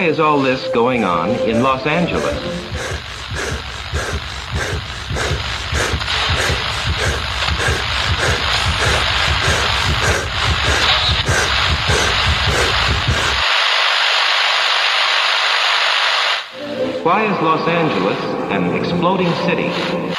[0.10, 2.36] Is all this going on in Los Angeles?
[17.05, 18.20] Why is Los Angeles
[18.51, 20.19] an exploding city?